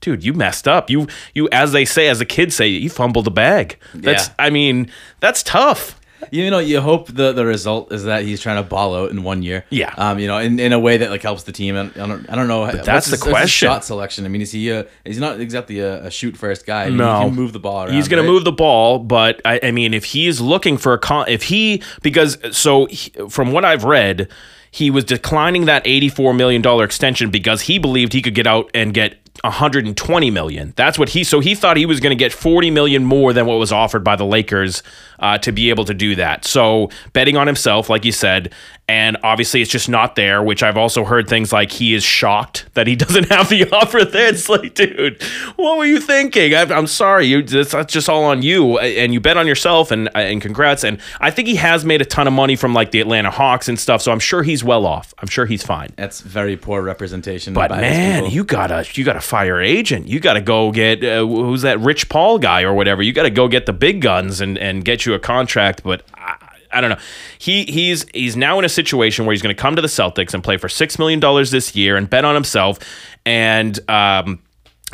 [0.02, 0.90] dude, you messed up.
[0.90, 3.78] You, you, as they say, as the kids say, you fumbled the bag.
[3.94, 4.34] That's, Yeah.
[4.40, 6.00] I mean, that's tough.
[6.32, 9.24] You know, you hope the, the result is that he's trying to ball out in
[9.24, 9.66] one year.
[9.70, 9.94] Yeah.
[9.98, 11.76] Um, you know, in, in a way that like helps the team.
[11.76, 12.66] And I don't I don't know.
[12.66, 13.68] But that's the question.
[13.68, 14.26] shot selection.
[14.26, 16.84] I mean, is he a, he's not exactly a, a shoot first guy.
[16.84, 17.20] I mean, No.
[17.22, 17.94] he can move the ball around.
[17.94, 18.28] He's going right?
[18.28, 21.44] to move the ball, but I, I mean, if he's looking for a con, if
[21.44, 24.30] he because so he, from what I've read,
[24.70, 28.70] he was declining that eighty-four million dollar extension because he believed he could get out
[28.74, 30.74] and get 120 million.
[30.76, 33.46] That's what he so he thought he was going to get 40 million more than
[33.46, 34.84] what was offered by the Lakers
[35.22, 36.46] uh, to be able to do that.
[36.46, 38.52] So betting on himself, like you said,
[38.88, 40.44] and obviously it's just not there.
[40.44, 44.04] Which I've also heard things like he is shocked that he doesn't have the offer
[44.04, 44.22] there.
[44.32, 45.22] It's like, dude,
[45.58, 46.54] what were you thinking?
[46.54, 49.92] I, I'm sorry, you that's that's just all on you, and you bet on yourself,
[49.92, 50.84] and and congrats.
[50.84, 53.68] And I think he has made a ton of money from like the Atlanta Hawks
[53.68, 54.02] and stuff.
[54.02, 55.14] So I'm sure he's well off.
[55.20, 55.92] I'm sure he's fine.
[55.98, 57.54] That's very poor representation.
[57.54, 60.08] But man, you gotta you gotta fire agent.
[60.08, 63.02] You gotta go get uh, who's that Rich Paul guy or whatever.
[63.02, 65.84] You gotta go get the big guns and and get you a contract.
[65.84, 66.38] But I,
[66.72, 67.00] I don't know.
[67.38, 70.34] He he's he's now in a situation where he's going to come to the Celtics
[70.34, 72.80] and play for six million dollars this year and bet on himself.
[73.26, 74.42] And um,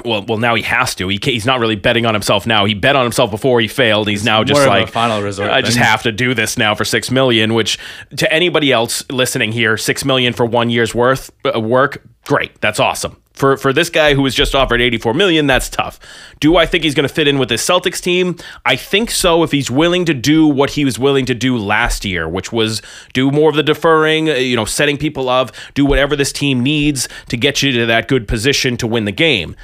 [0.06, 1.08] well, well, now he has to.
[1.08, 2.66] He he's not really betting on himself now.
[2.66, 4.08] He bet on himself before he failed.
[4.08, 7.10] He's now just like final resort I just have to do this now for six
[7.10, 7.54] million.
[7.54, 7.80] Which
[8.18, 12.60] to anybody else listening here, six million for one year's worth uh, work, great.
[12.62, 13.18] That's awesome.
[13.38, 16.00] For for this guy who was just offered 84 million, that's tough.
[16.40, 18.36] Do I think he's going to fit in with the Celtics team?
[18.66, 22.04] I think so if he's willing to do what he was willing to do last
[22.04, 22.82] year, which was
[23.14, 26.64] do more of the deferring, uh, you know, setting people up, do whatever this team
[26.64, 29.56] needs to get you to that good position to win the game.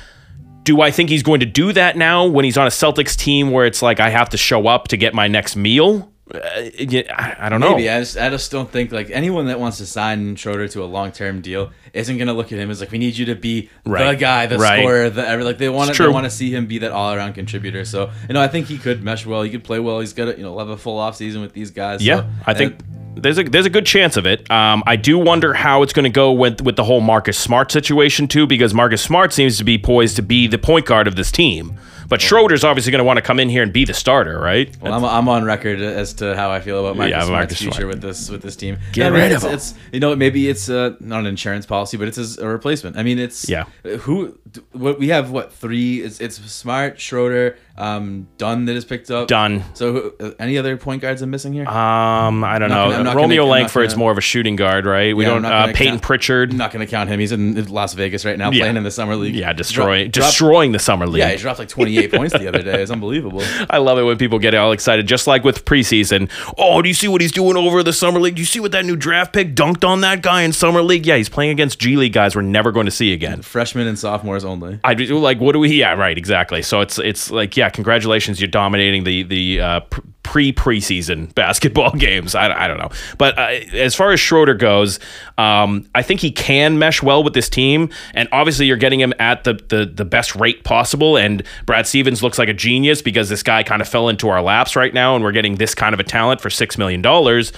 [0.61, 3.49] Do I think he's going to do that now when he's on a Celtics team
[3.49, 6.12] where it's like I have to show up to get my next meal?
[6.33, 6.39] Uh,
[6.79, 7.71] yeah, I, I don't know.
[7.71, 10.81] Maybe I just I just don't think like anyone that wants to sign Schroeder to
[10.81, 13.35] a long term deal isn't gonna look at him as like we need you to
[13.35, 14.79] be the guy, the Right.
[14.79, 17.13] scorer, the every like they want to they want to see him be that all
[17.13, 17.83] around contributor.
[17.83, 19.41] So you know I think he could mesh well.
[19.43, 19.99] He could play well.
[19.99, 22.01] He's got a, you know have a full off season with these guys.
[22.01, 22.79] Yeah, So, I think
[23.15, 24.49] there's a there's a good chance of it.
[24.49, 27.69] Um, I do wonder how it's going to go with with the whole Marcus Smart
[27.71, 31.15] situation too, because Marcus Smart seems to be poised to be the point guard of
[31.17, 31.77] this team.
[32.09, 34.75] But Schroeder's obviously going to want to come in here and be the starter, right?
[34.81, 37.73] Well, I'm, I'm on record as to how I feel about Marcus Yeah, Smart's future
[37.73, 37.87] Smart.
[37.87, 38.77] with this with this team.
[38.91, 39.55] Get I mean, rid it's, of him.
[39.55, 42.97] It's you know maybe it's uh, not an insurance policy, but it's a replacement.
[42.97, 43.65] I mean, it's Yeah.
[44.01, 44.37] Who
[44.71, 45.31] what we have?
[45.31, 46.01] What three?
[46.01, 49.27] It's, it's Smart, Schroeder, um, Dunn that is picked up.
[49.27, 49.63] Done.
[49.73, 51.67] So who- uh, any other point guards I'm missing here?
[51.67, 52.91] Um, I don't know.
[52.91, 55.15] gonna- Romeo gonna- Langford's gonna- more of a shooting guard, right?
[55.15, 55.45] We Yeah, don't.
[55.45, 56.51] Uh, Payton count- Pritchard.
[56.51, 57.19] I'm not going to count him.
[57.19, 58.61] He's in Las Vegas right now, Yeah.
[58.61, 59.33] playing in the summer league.
[59.35, 61.19] Yeah, destroying destroying the summer league.
[61.19, 62.81] Yeah, he dropped like 28 points the other day.
[62.81, 63.41] It's unbelievable.
[63.69, 66.29] I love it when people get all excited, just like with preseason.
[66.57, 68.35] Oh, do you see what he's doing over the summer league?
[68.35, 71.05] Do you see what that new draft pick dunked on that guy in summer league?
[71.05, 73.41] Yeah, he's playing against G League guys we're never going to see again.
[73.41, 74.79] Freshmen and sophomores only.
[74.83, 75.73] I do like what do we?
[75.73, 76.61] Yeah, right, exactly.
[76.61, 79.81] So it's it's like yeah, congratulations, you're dominating the the uh,
[80.23, 82.35] pre preseason basketball games.
[82.35, 83.41] I, I don't know, but uh,
[83.73, 84.99] as far as Schroeder goes,
[85.37, 89.13] um, I think he can mesh well with this team, and obviously you're getting him
[89.19, 91.17] at the the the best rate possible.
[91.17, 94.41] And Brad Stevens looks like a genius because this guy kind of fell into our
[94.41, 97.53] laps right now, and we're getting this kind of a talent for six million dollars.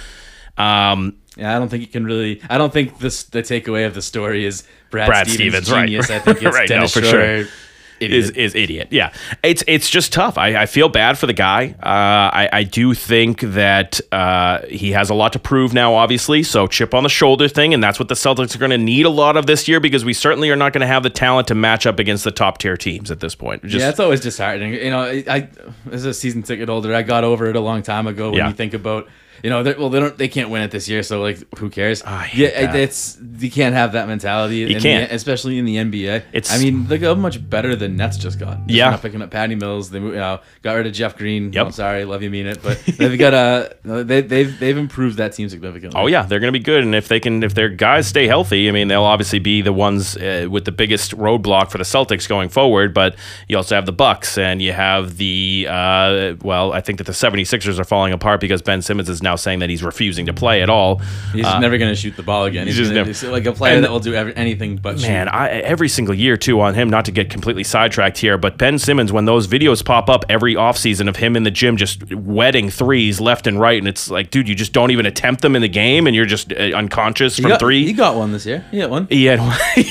[0.57, 2.41] Um, Yeah, I don't think you can really.
[2.49, 5.86] I don't think this the takeaway of the story is Brad, Brad Stevens, Stevens, right.
[5.88, 6.09] genius.
[6.09, 7.53] I think it's Right, no, Dennis for Schroeder, sure.
[8.00, 8.12] Idiot.
[8.24, 8.88] is is idiot.
[8.91, 10.38] Yeah, it's it's just tough.
[10.38, 11.76] I, I feel bad for the guy.
[11.82, 11.88] Uh,
[12.36, 15.93] I I do think that uh, he has a lot to prove now.
[15.96, 18.78] Obviously, so chip on the shoulder thing, and that's what the Celtics are going to
[18.78, 21.10] need a lot of this year because we certainly are not going to have the
[21.10, 23.64] talent to match up against the top tier teams at this point.
[23.64, 24.74] Just, yeah, it's always disheartening.
[24.74, 25.50] You know, I, I
[25.91, 28.30] as a season ticket holder, I got over it a long time ago.
[28.30, 28.48] When Yeah.
[28.50, 29.08] you think about,
[29.44, 32.04] you know, well, they don't, they can't win it this year, so like, who cares?
[32.04, 32.76] I yeah, that.
[32.76, 34.74] it's you can't have that mentality.
[34.74, 35.12] in can't.
[35.12, 36.24] especially in the NBA.
[36.34, 38.58] It's- I mean, look how much better the Nets just got.
[38.68, 38.92] Just Yeah.
[38.92, 39.90] not picking up Patty Mills.
[39.90, 41.52] They you know, got rid of Jeff Green.
[41.54, 41.66] Yep.
[41.66, 45.34] I'm sorry, love you, mean it, but they've got a they they've they've improved that
[45.34, 46.00] team significantly.
[46.00, 48.28] Oh yeah, they're going to be good, and if they can, if their guys stay
[48.28, 51.84] healthy, I mean, they'll obviously be the ones uh, with the biggest roadblock for the
[51.84, 52.94] Celtics going forward.
[52.94, 53.16] But
[53.48, 57.14] you also have the Bucks, and you have the uh, well, I think that the
[57.14, 60.61] 76ers are falling apart because Ben Simmons is now saying that he's refusing to play
[60.61, 60.99] at all.
[61.34, 62.67] He's just never going to shoot the ball again.
[62.67, 65.28] He's, just gonna, never- he's like a player that will do every, anything but Man,
[65.28, 65.34] shoot.
[65.34, 66.89] I, every single year too on him.
[66.89, 70.55] Not to get completely sidetracked here, but Ben Simmons, when those videos pop up every
[70.55, 74.30] offseason of him in the gym just wetting threes left and right, and it's like,
[74.32, 77.36] dude, you just don't even attempt them in the game, and you're just uh, unconscious
[77.36, 77.86] He from got, three.
[77.86, 78.63] He got one this year.
[78.71, 79.07] He got one.
[79.09, 79.39] He had,
[79.76, 79.84] he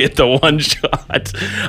[0.00, 1.06] hit the one shot.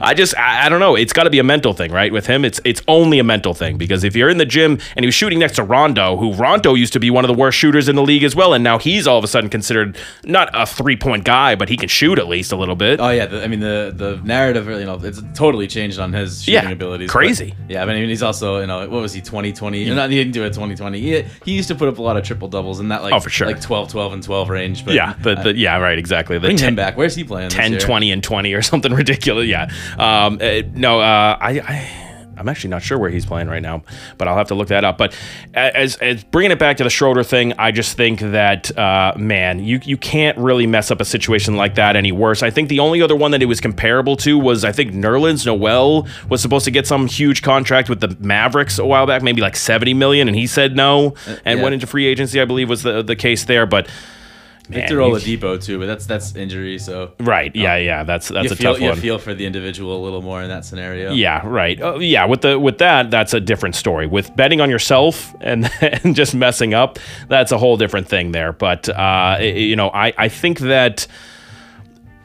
[0.02, 0.96] I just, I, I don't know.
[0.96, 2.12] It's got to be a mental thing, right?
[2.12, 5.04] With him, it's it's only a mental thing because if you're in the gym and
[5.04, 7.58] he was shooting next to Rondo, who Rondo used to be one of the worst
[7.58, 10.50] shooters in the league as well, and now he's all of a sudden considered not
[10.54, 13.00] a three point guy, but he can shoot at least a little bit.
[13.00, 16.44] Oh yeah, the, I mean the the narrative, you know, it's totally changed on his
[16.44, 17.10] shooting Yeah, abilities.
[17.10, 17.54] crazy.
[17.68, 19.90] But, yeah, but I mean he's also, you know, what was he, 2020?
[19.94, 21.00] Not he didn't do it 2020.
[21.00, 23.20] He, he used to put up a lot of triple doubles in that like Oh,
[23.20, 23.48] for sure.
[23.48, 24.86] like 12, 12 and 12 range.
[24.86, 26.38] But yeah, the, the, yeah, right, exactly.
[26.38, 26.98] The bring 10, him back.
[26.98, 27.50] Where's he playing?
[27.50, 27.80] this 10 year?
[27.80, 29.48] 20 and 20 or something ridiculous.
[29.48, 29.72] Yeah.
[29.98, 32.11] Um, uh, no, uh, I, I
[32.42, 33.84] I'm actually not sure where he's playing right now,
[34.18, 34.98] but I'll have to look that up.
[34.98, 35.16] But
[35.54, 39.64] as, as bringing it back to the Schroeder thing, I just think that uh, man,
[39.64, 42.42] you you can't really mess up a situation like that any worse.
[42.42, 45.46] I think the only other one that it was comparable to was I think Nerlens
[45.46, 49.42] Noel was supposed to get some huge contract with the Mavericks a while back, maybe
[49.42, 51.14] like 70 million, and he said no
[51.46, 51.64] and yeah.
[51.64, 52.42] went into free agency.
[52.42, 53.88] I believe was the the case there, but.
[54.72, 56.80] Victor man, you- Oladipo too, but that's that's injury.
[56.80, 57.56] So Right.
[57.56, 57.76] Yeah.
[57.78, 58.04] Yeah.
[58.04, 58.98] That's that's you a feel tough you one.
[58.98, 61.12] feel for the individual a little more in that scenario.
[61.14, 61.82] Yeah, right.
[61.82, 64.08] Uh, yeah, with the with that, that's a different story.
[64.08, 68.54] With betting on yourself and, and just messing up, that's a whole different thing there.
[68.54, 71.06] But uh, you know, I I think that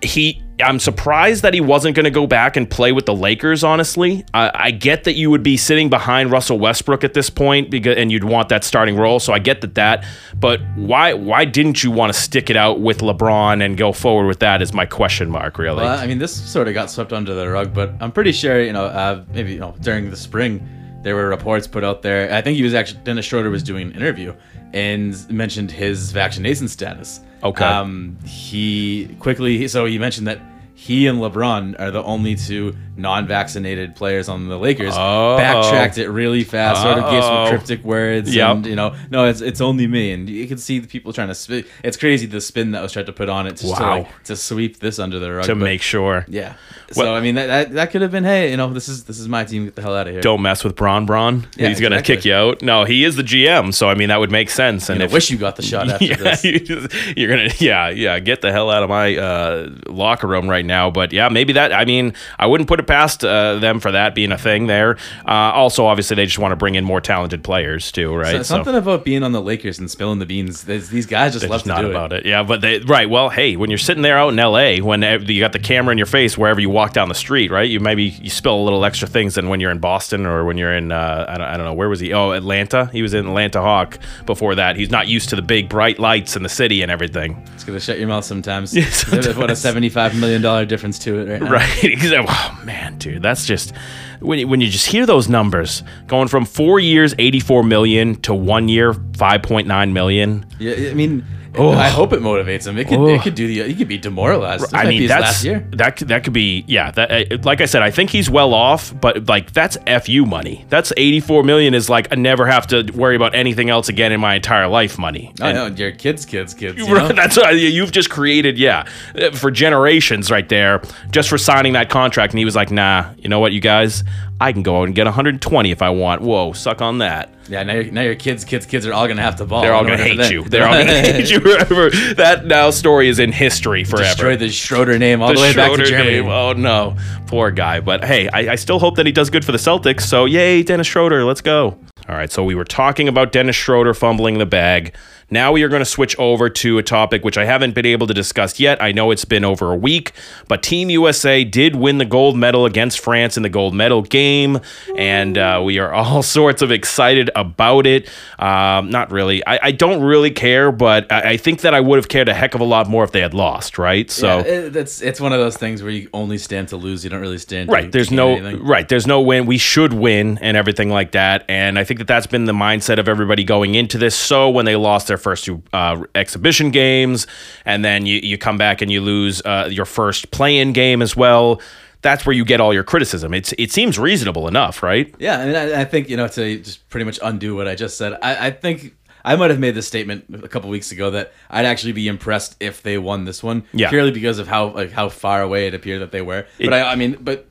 [0.03, 0.42] he.
[0.59, 3.63] I'm surprised that he wasn't going to go back and play with the Lakers.
[3.63, 7.71] Honestly, I, I get that you would be sitting behind Russell Westbrook at this point
[7.71, 9.21] because and you'd want that starting role.
[9.21, 10.05] So I get that that.
[10.39, 14.27] But why why didn't you want to stick it out with LeBron and go forward
[14.27, 14.63] with that?
[14.63, 15.83] Is my question mark really?
[15.83, 18.63] Well, I mean, this sort of got swept under the rug, but I'm pretty sure,
[18.63, 20.67] you know, uh, maybe you know during the spring,
[21.03, 22.33] there were reports put out there.
[22.33, 24.35] I think he was actually Dennis Schroeder was doing an interview
[24.73, 27.21] and mentioned his vaccination status.
[27.43, 27.64] Okay.
[27.64, 30.41] Um, he quickly, so he mentioned that
[30.87, 34.95] he and LeBron are the only two non-vaccinated players on the Lakers.
[34.97, 35.37] Oh.
[35.37, 38.49] Backtracked it really fast, sort of gave some cryptic words, Yep.
[38.57, 41.28] and you know, no, it's it's only me, and you can see the people trying
[41.28, 41.64] to spin.
[41.82, 43.99] It's crazy the spin that was tried to put on it, to, Wow.
[43.99, 45.47] like, to sweep this under the rug.
[45.47, 46.24] to but- make sure.
[46.28, 46.55] yeah.
[46.97, 49.05] Well- so I mean, that, that that could have been, hey, you know, this is
[49.05, 49.64] this is my team.
[49.64, 50.20] Get the hell out of here.
[50.22, 51.47] Don't mess with Bron Bron.
[51.57, 52.62] Yeah, He's gonna kick you out.
[52.62, 54.89] No, he is the GM, so I mean that would make sense.
[54.89, 56.45] And I wish you got the shot after yeah, this.
[56.45, 60.49] you just- you're gonna yeah yeah get the hell out of my uh, locker room
[60.49, 60.76] right now.
[60.91, 61.72] But yeah, maybe that.
[61.72, 64.97] I mean, I wouldn't put it past uh, them for that being a thing there.
[65.27, 68.37] Uh, also, obviously, they just want to bring in more talented players too, right?
[68.37, 70.64] So- something about being on the Lakers and spilling the beans.
[70.64, 72.24] There's, these guys just love just to not do about it.
[72.27, 73.09] Yeah, but they right.
[73.09, 75.99] Well, hey, when you're sitting there out in L.A., when you got the camera in
[75.99, 77.68] your face wherever you walk down the street, right?
[77.68, 80.57] You maybe you spill a little extra things than when you're in Boston or when
[80.57, 82.12] you're in uh, I, don't, I don't know where was he?
[82.12, 82.87] Oh, Atlanta.
[82.93, 84.77] He was in Atlanta Hawk before that.
[84.77, 87.43] He's not used to the big bright lights in the city and everything.
[87.55, 88.74] It's gonna shut your mouth sometimes.
[88.77, 91.51] Yeah, There's what a seventy-five million dollar difference to it right now.
[91.51, 91.85] Right.
[91.85, 92.27] Exactly.
[92.35, 93.73] Oh, man, dude, that's just
[94.21, 98.35] when you, when you just hear those numbers going from four years, eighty-four million to
[98.35, 100.47] one year, five point nine million.
[100.59, 101.25] Yeah, I mean,
[101.59, 101.71] Oh.
[101.71, 102.77] I hope it motivates him.
[102.79, 103.07] It could, Oh.
[103.09, 103.63] it could do the.
[103.69, 104.65] He could be demoralized.
[104.65, 105.67] This I mean, that's last year.
[105.73, 106.91] that could- that could be yeah.
[106.91, 110.65] That uh, like I said, I think he's well off, but like that's fu money.
[110.69, 111.75] That's eighty four million.
[111.75, 114.99] Is like I never have to worry about anything else again in my entire life.
[114.99, 115.33] Money.
[115.41, 116.79] I And- know your kids, kids, kids.
[116.79, 117.09] You know?
[117.09, 118.85] That's what you've just created, yeah,
[119.21, 122.33] uh, for generations right there, just for signing that contract.
[122.33, 124.05] And he was like, "Nah, you know what, you guys,
[124.41, 126.20] I can go out and get 120 if I want.
[126.20, 127.32] Whoa, suck on that.
[127.49, 129.62] Yeah, now, your now your kids, kids, kids are all gonna have to ball.
[129.62, 130.45] They're all gonna hate you.
[130.45, 131.91] They're all gonna hate you forever.
[132.14, 134.05] That now story is in history forever.
[134.05, 136.20] Destroy the Schroeder name all the, the way back to Germany.
[136.20, 136.28] name.
[136.28, 136.97] Oh no,
[137.28, 137.80] poor guy.
[137.80, 140.03] But hey, I, I still hope that he does good for the Celtics.
[140.03, 141.78] So yay, Dennis Schroeder, let's go.
[142.09, 144.95] All right, so we were talking about Dennis Schroeder fumbling the bag.
[145.31, 148.07] Now we are going to switch over to a topic which I haven't been able
[148.07, 148.81] to discuss yet.
[148.81, 150.12] I know it's been over a week,
[150.47, 154.61] but Team USA did win the gold medal against France in the gold medal game,
[154.97, 158.09] and uh, we are all sorts of excited about it.
[158.39, 159.45] Um, not really.
[159.47, 162.35] I, I don't really care, but I, I think that I would have cared a
[162.35, 164.09] heck of a lot more if they had lost, right?
[164.11, 164.39] So.
[164.39, 167.03] yeah, it, that's it's one of those things where you only stand to lose.
[167.03, 167.68] You don't really stand.
[167.68, 167.87] Right.
[167.87, 168.64] To There's no anything.
[168.64, 168.89] right.
[168.89, 169.47] There's no win.
[169.47, 171.45] We should win and everything like that.
[171.49, 174.14] And I think that that's been the mindset of everybody going into this.
[174.14, 177.27] So when they lost their first two uh, exhibition games,
[177.64, 181.17] and then you you come back and you lose uh, your first play-in game as
[181.17, 181.61] well.
[182.03, 183.35] That's where you get all your criticism.
[183.35, 185.12] It's it seems reasonable enough, right?
[185.19, 187.97] Yeah, and I, I think you know to just pretty much undo what I just
[187.99, 188.12] said.
[188.23, 188.95] I, I think
[189.25, 192.55] I might have made this statement a couple weeks ago that I'd actually be impressed
[192.61, 193.64] if they won this one.
[193.73, 193.91] Yeah.
[193.91, 196.47] purely because of how like how far away it appeared that they were.
[196.61, 197.47] It- but I, I mean, but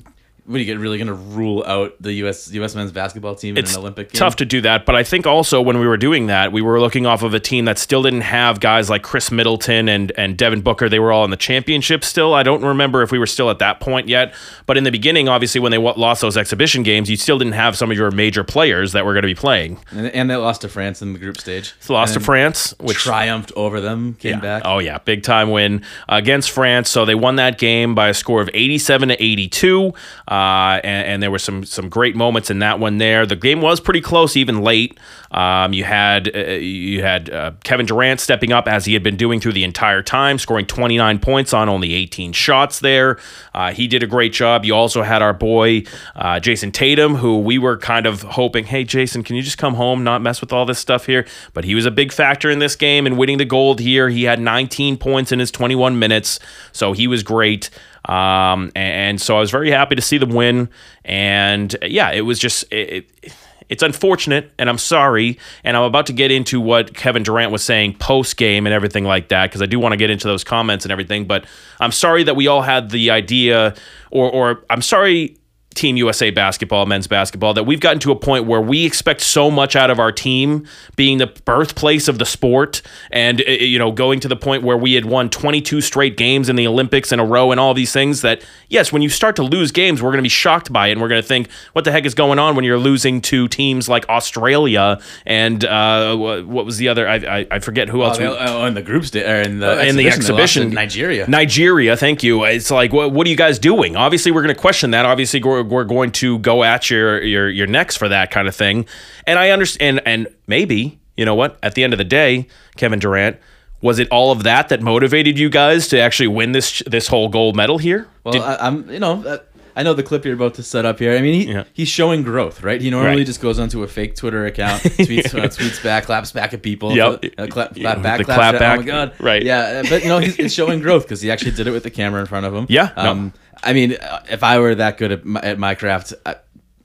[0.46, 2.52] what are you get really going to rule out the U.S.
[2.52, 2.76] U.S.
[2.76, 4.20] men's basketball team it's in an Olympic game?
[4.20, 4.86] tough to do that.
[4.86, 7.40] But I think also when we were doing that, we were looking off of a
[7.40, 10.88] team that still didn't have guys like Khris Middleton and and Devin Booker.
[10.88, 12.36] They were all in the championship still.
[12.36, 14.36] I don't remember if we were still at that point yet.
[14.68, 17.54] But in the beginning, obviously, when they wa- lost those exhibition games, you still didn't
[17.54, 19.80] have some of your major players that were going to be playing.
[19.92, 21.74] and, and they lost to France in the group stage.
[21.88, 24.14] They Lost to France, which triumphed over them.
[24.16, 24.40] Came yeah.
[24.42, 24.64] back.
[24.66, 26.90] Oh yeah, big time win against France.
[26.90, 29.94] So they won that game by a score of 87 to 82,
[30.28, 30.35] uh,
[30.84, 32.98] and, and there were some some great moments in that one.
[32.98, 35.00] There, the game was pretty close, even late.
[35.32, 39.18] Um, you had uh, you had uh, Kevin Durant stepping up as he had been
[39.18, 42.80] doing through the entire time, scoring 29 points on only 18 shots.
[42.80, 43.20] There,
[43.54, 44.66] uh, he did a great job.
[44.66, 45.84] You also had our boy
[46.16, 49.74] uh, Jayson Tatum, who we were kind of hoping, hey Jayson, can you just come
[49.74, 51.26] home, not mess with all this stuff here?
[51.54, 54.10] But he was a big factor in this game and winning the gold here.
[54.10, 56.40] He had 19 points in his 21 minutes,
[56.72, 57.70] so he was great.
[58.08, 60.70] Um, and, so I was very happy to see them win.
[61.04, 63.34] And uh, yeah, it was just it, it,
[63.70, 65.40] it's unfortunate, and I'm sorry.
[65.64, 69.06] And I'm about to get into what Kevin Durant was saying post game and everything
[69.06, 71.26] like that because I do want to get into those comments and everything.
[71.26, 71.46] But
[71.80, 73.76] I'm sorry that we all had the idea,
[74.12, 75.38] or or I'm sorry.
[75.76, 79.52] Team USA basketball, men's basketball, that we've gotten to a point where we expect so
[79.52, 80.66] much out of our team
[80.96, 84.78] being the birthplace of the sport and, uh, you know, going to the point where
[84.78, 87.92] we had won 22 straight games in the Olympics in a row and all these
[87.92, 90.88] things that, yes, when you start to lose games, we're going to be shocked by
[90.88, 93.22] it and we're going to think, what the heck is going on when you're losing
[93.22, 97.08] to teams like Australia and uh, what, was the other?
[97.08, 98.18] I, I, I forget who else.
[98.20, 100.26] Oh, we- oh, in the groups, stage, or in the in the exhibition, they lost
[100.26, 101.28] to exhibition, Nigeria.
[101.28, 102.44] Nigeria, thank you.
[102.46, 103.96] It's like, what, what are you guys doing?
[103.96, 105.06] Obviously, we're going to question that.
[105.06, 108.56] Obviously, we're, we're going to go at your your your necks for that kind of
[108.56, 108.86] thing.
[109.28, 110.02] And I understand.
[110.06, 111.58] And maybe you know what?
[111.64, 112.48] At the end of the day,
[112.78, 113.38] Kevin Durant.
[113.82, 117.30] Was it all of that that motivated you guys to actually win this this whole
[117.30, 118.08] gold medal here?
[118.24, 119.38] Well, I, I'm you know uh,
[119.78, 121.16] I know the clip you're about to set up here.
[121.16, 121.66] I mean, he, Yeah.
[121.74, 122.80] he's showing growth, right?
[122.82, 123.26] He normally Right.
[123.26, 126.96] just goes onto a fake Twitter account, tweets, uh, tweets back, claps back at people.
[126.96, 127.26] Yep.
[127.38, 128.60] Uh, clap, Yeah, clap back, the claps clap back.
[128.60, 128.74] back.
[128.80, 129.14] Oh my god!
[129.20, 129.44] Right.
[129.44, 131.84] Yeah, uh, but you know, he's it's showing growth because he actually did it with
[131.84, 132.66] the camera in front of him.
[132.70, 133.32] Yeah, no.
[133.64, 136.36] I mean, uh, if I were that good at my, at my craft, I,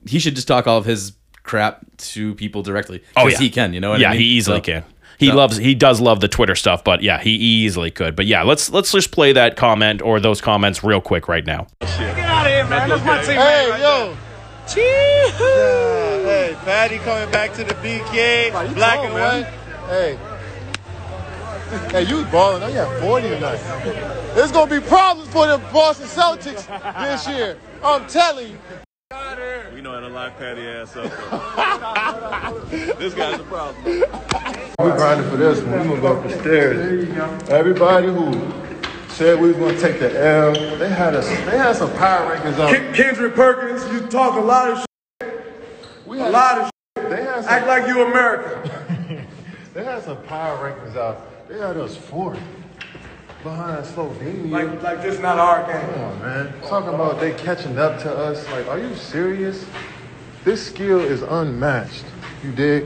[0.07, 1.13] he should just talk all of his
[1.43, 3.03] crap to people directly.
[3.15, 3.37] Oh yeah.
[3.37, 3.73] he can.
[3.73, 4.21] You know what yeah, I mean?
[4.21, 4.83] he easily So- can.
[5.17, 8.15] He so- loves he does love the Twitter stuff, but yeah, he easily could.
[8.15, 11.67] But yeah, let's let's just play that comment or those comments real quick right now.
[11.81, 14.17] Hey, yo.
[14.75, 19.43] Yeah, hey, Patty coming back to the BK, black and white.
[19.87, 20.17] Hey.
[21.71, 22.61] Hey, you was balling.
[22.63, 23.55] You had 40 tonight.
[24.35, 26.67] There's going to be problems for the Boston Celtics
[27.01, 27.57] this year.
[27.81, 28.57] I'm telling you.
[29.73, 32.69] We know how to lock Patty ass up.
[32.69, 33.85] this guy's a problem.
[34.79, 35.79] We're grinding for this one.
[35.79, 37.49] We gonna go up the stairs.
[37.49, 38.33] Everybody who
[39.09, 41.27] said we was gonna take the L, they had us.
[41.29, 42.93] They had some power rankings out.
[42.93, 44.85] Kendrick Perkins, you talk a lot of
[45.21, 45.55] shit.
[46.05, 46.65] We had A lot of
[46.97, 47.09] shit.
[47.09, 48.71] They had Act like you American.
[49.73, 51.30] They had some power rankings out.
[51.51, 52.39] They had us fourth
[53.43, 54.49] behind Slovenia.
[54.49, 55.93] Like, like this not our game.
[55.95, 56.53] Come on, man.
[56.61, 58.49] Talking about they catching up to us.
[58.51, 59.65] Like, are you serious?
[60.45, 62.05] This skill is unmatched.
[62.41, 62.85] You dig?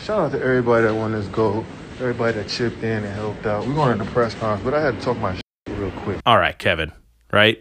[0.00, 1.66] Shout out to everybody that won this gold.
[1.98, 3.66] Everybody that chipped in and helped out.
[3.66, 6.20] We going to the press conference, but I had to talk my shit real quick.
[6.24, 6.92] All right, Kevin,
[7.32, 7.60] right?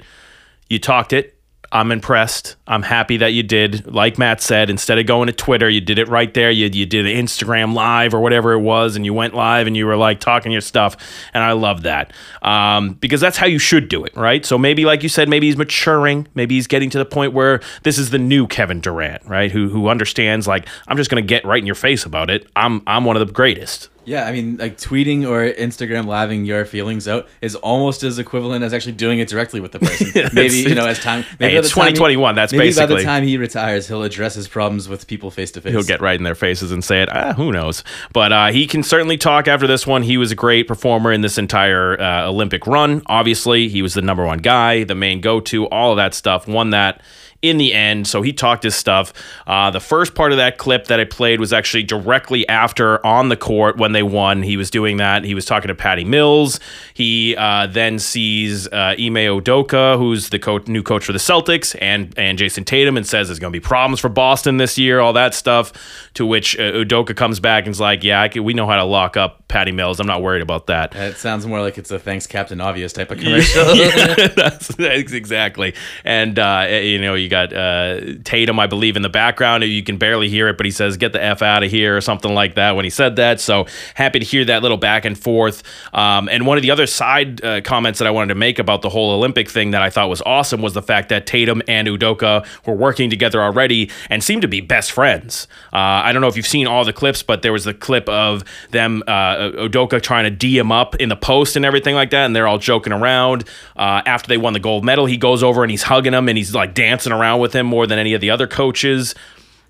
[0.69, 1.34] You talked it.
[1.75, 2.55] I'm impressed.
[2.67, 3.93] I'm happy that you did.
[3.93, 6.49] Like Matt said, instead of going to Twitter, you did it right there.
[6.49, 9.75] You, you did an Instagram live or whatever it was, and you went live and
[9.75, 10.95] you were like talking your stuff.
[11.33, 12.13] And I love that
[12.43, 14.45] um, because that's how you should do it, right?
[14.45, 16.29] So maybe, like you said, maybe he's maturing.
[16.33, 19.51] Maybe he's getting to the point where this is the new Kevin Durant, right?
[19.51, 22.47] Who who understands like I'm just going to get right in your face about it.
[22.55, 23.89] I'm I'm one of the greatest.
[24.05, 28.63] Yeah, I mean, like tweeting or Instagram living your feelings out is almost as equivalent
[28.63, 30.29] as actually doing it directly with the person.
[30.33, 31.25] maybe you know, as time.
[31.39, 34.47] Maybe Hey, it's the 2021, that's maybe by the time he retires, he'll address his
[34.47, 35.71] problems with people face to face.
[35.71, 37.09] He'll get right in their faces and say it.
[37.11, 37.83] Ah, who knows?
[38.13, 40.03] But uh, he can certainly talk after this one.
[40.03, 43.01] He was a great performer in this entire uh, Olympic run.
[43.07, 46.47] Obviously, he was the number one guy, the main go to, all of that stuff.
[46.47, 47.01] Won that
[47.49, 48.07] in the end.
[48.07, 49.13] So he talked his stuff.
[49.47, 53.29] Uh, the first part of that clip that I played was actually directly after on
[53.29, 54.43] the court when they won.
[54.43, 55.23] He was doing that.
[55.23, 56.59] He was talking to Patty Mills.
[56.93, 61.75] He uh, then sees uh, Ime Udoka, who's the coach, new coach for the Celtics,
[61.81, 64.99] and and Jayson Tatum, and says there's going to be problems for Boston this year.
[64.99, 65.73] All that stuff.
[66.15, 68.77] To which uh, Udoka comes back and is like, "Yeah, I can, we know how
[68.77, 69.99] to lock up Patty Mills.
[69.99, 73.11] I'm not worried about that." It sounds more like it's a thanks Captain Obvious type
[73.11, 73.75] of commercial.
[73.75, 75.75] Yeah, that's, that's exactly.
[76.03, 79.63] And uh, you know, you got uh, Tatum, I believe, in the background.
[79.63, 82.01] You can barely hear it, but he says, "Get the f out of here" or
[82.01, 83.39] something like that when he said that.
[83.39, 85.63] So happy to hear that little back and forth.
[85.93, 88.81] Um, and one of the other side uh, comments that I wanted to make about
[88.81, 91.87] the whole Olympic thing that I thought was awesome was the fact that Tatum and
[91.87, 95.47] Udoka were working together already and seemed to be best friends.
[95.73, 98.07] Uh, I don't know if you've seen all the clips, but there was the clip
[98.09, 102.11] of them uh, Udoka trying to d him up in the post and everything like
[102.11, 103.43] that, and they're all joking around.
[103.75, 106.37] Uh, after they won the gold medal, he goes over and he's hugging him and
[106.37, 109.15] he's like dancing around with him more than any of the other coaches.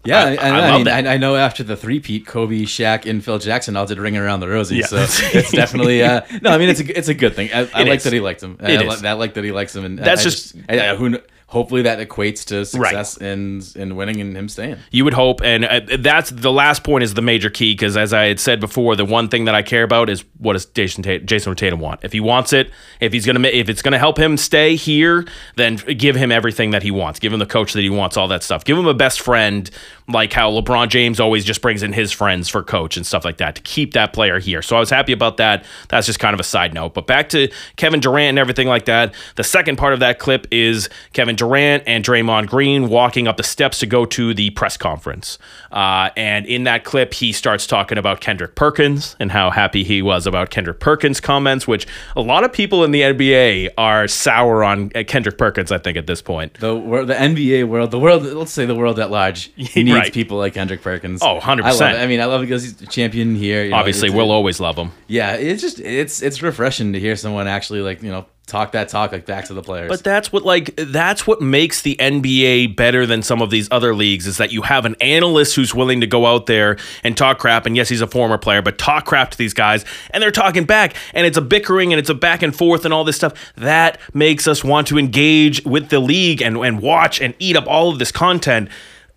[0.04, 0.88] Yeah, I- I, I I, mean.
[0.88, 4.40] I, I know after the three-peat, Kobe, Shaq, and Phil Jackson all did ringing around
[4.42, 4.78] the rosy.
[4.78, 4.86] Yeah.
[4.86, 4.98] So
[5.34, 6.52] it's definitely uh, no.
[6.52, 7.50] I mean, it's a it's a good thing.
[7.54, 8.04] I, like is.
[8.04, 8.58] that he liked him.
[8.60, 9.04] It I, is.
[9.04, 10.66] I like that he likes him, and That's just- who.
[11.12, 14.78] kn- Hopefully that equates to success and and winning and him staying.
[14.90, 18.14] You would hope, and uh, that's the last point is the major key because, as
[18.14, 21.04] I had said before, the one thing that I care about is what does Jayson
[21.04, 22.04] Tatum, Jayson Tatum want?
[22.04, 25.76] If he wants it, if he's gonna, if it's gonna help him stay here, then
[25.76, 27.20] give him everything that he wants.
[27.20, 28.66] Give him the coach that he wants, all that stuff.
[28.66, 29.70] Give him a best friend,
[30.08, 33.38] like how LeBron James always just brings in his friends for coach and stuff like
[33.38, 34.62] that to keep that player here.
[34.62, 35.66] So I was happy about that.
[35.90, 36.94] That's just kind of a side note.
[36.94, 39.16] But back to Kevin Durant and everything like that.
[39.36, 43.44] The second part of that clip is Kevin Durant and Draymond Green walking up the
[43.44, 45.40] steps to go to the press conference.
[45.72, 50.04] Uh, and in that clip, he starts talking about Kendrick Perkins and how happy he
[50.04, 54.64] was about Kendrick Perkins' comments, which a lot of people in the NBA are sour
[54.64, 56.54] on uh, Kendrick Perkins, I think, at this point.
[56.56, 58.24] The the NBA world, the world.
[58.24, 60.14] Let's say the world at large needs Right.
[60.14, 61.22] people like Kendrick Perkins.
[61.22, 61.62] Oh, 100%.
[61.64, 62.08] I, love it.
[62.08, 63.64] Mean, I love it because he's a champion here.
[63.64, 64.92] you know, Obviously, we'll always love him.
[65.08, 68.90] Yeah, it's just it's it's refreshing to hear someone actually like you know talk that
[68.90, 69.90] talk like back to the players.
[69.90, 73.96] But that's what like that's what makes the NBA better than some of these other
[73.96, 77.40] leagues is that you have an analyst who's willing to go out there and talk
[77.40, 80.32] crap and yes he's a former player but talk crap to these guys and they're
[80.32, 83.16] talking back and it's a bickering and it's a back and forth and all this
[83.16, 87.56] stuff that makes us want to engage with the league and and watch and eat
[87.56, 88.70] up all of this content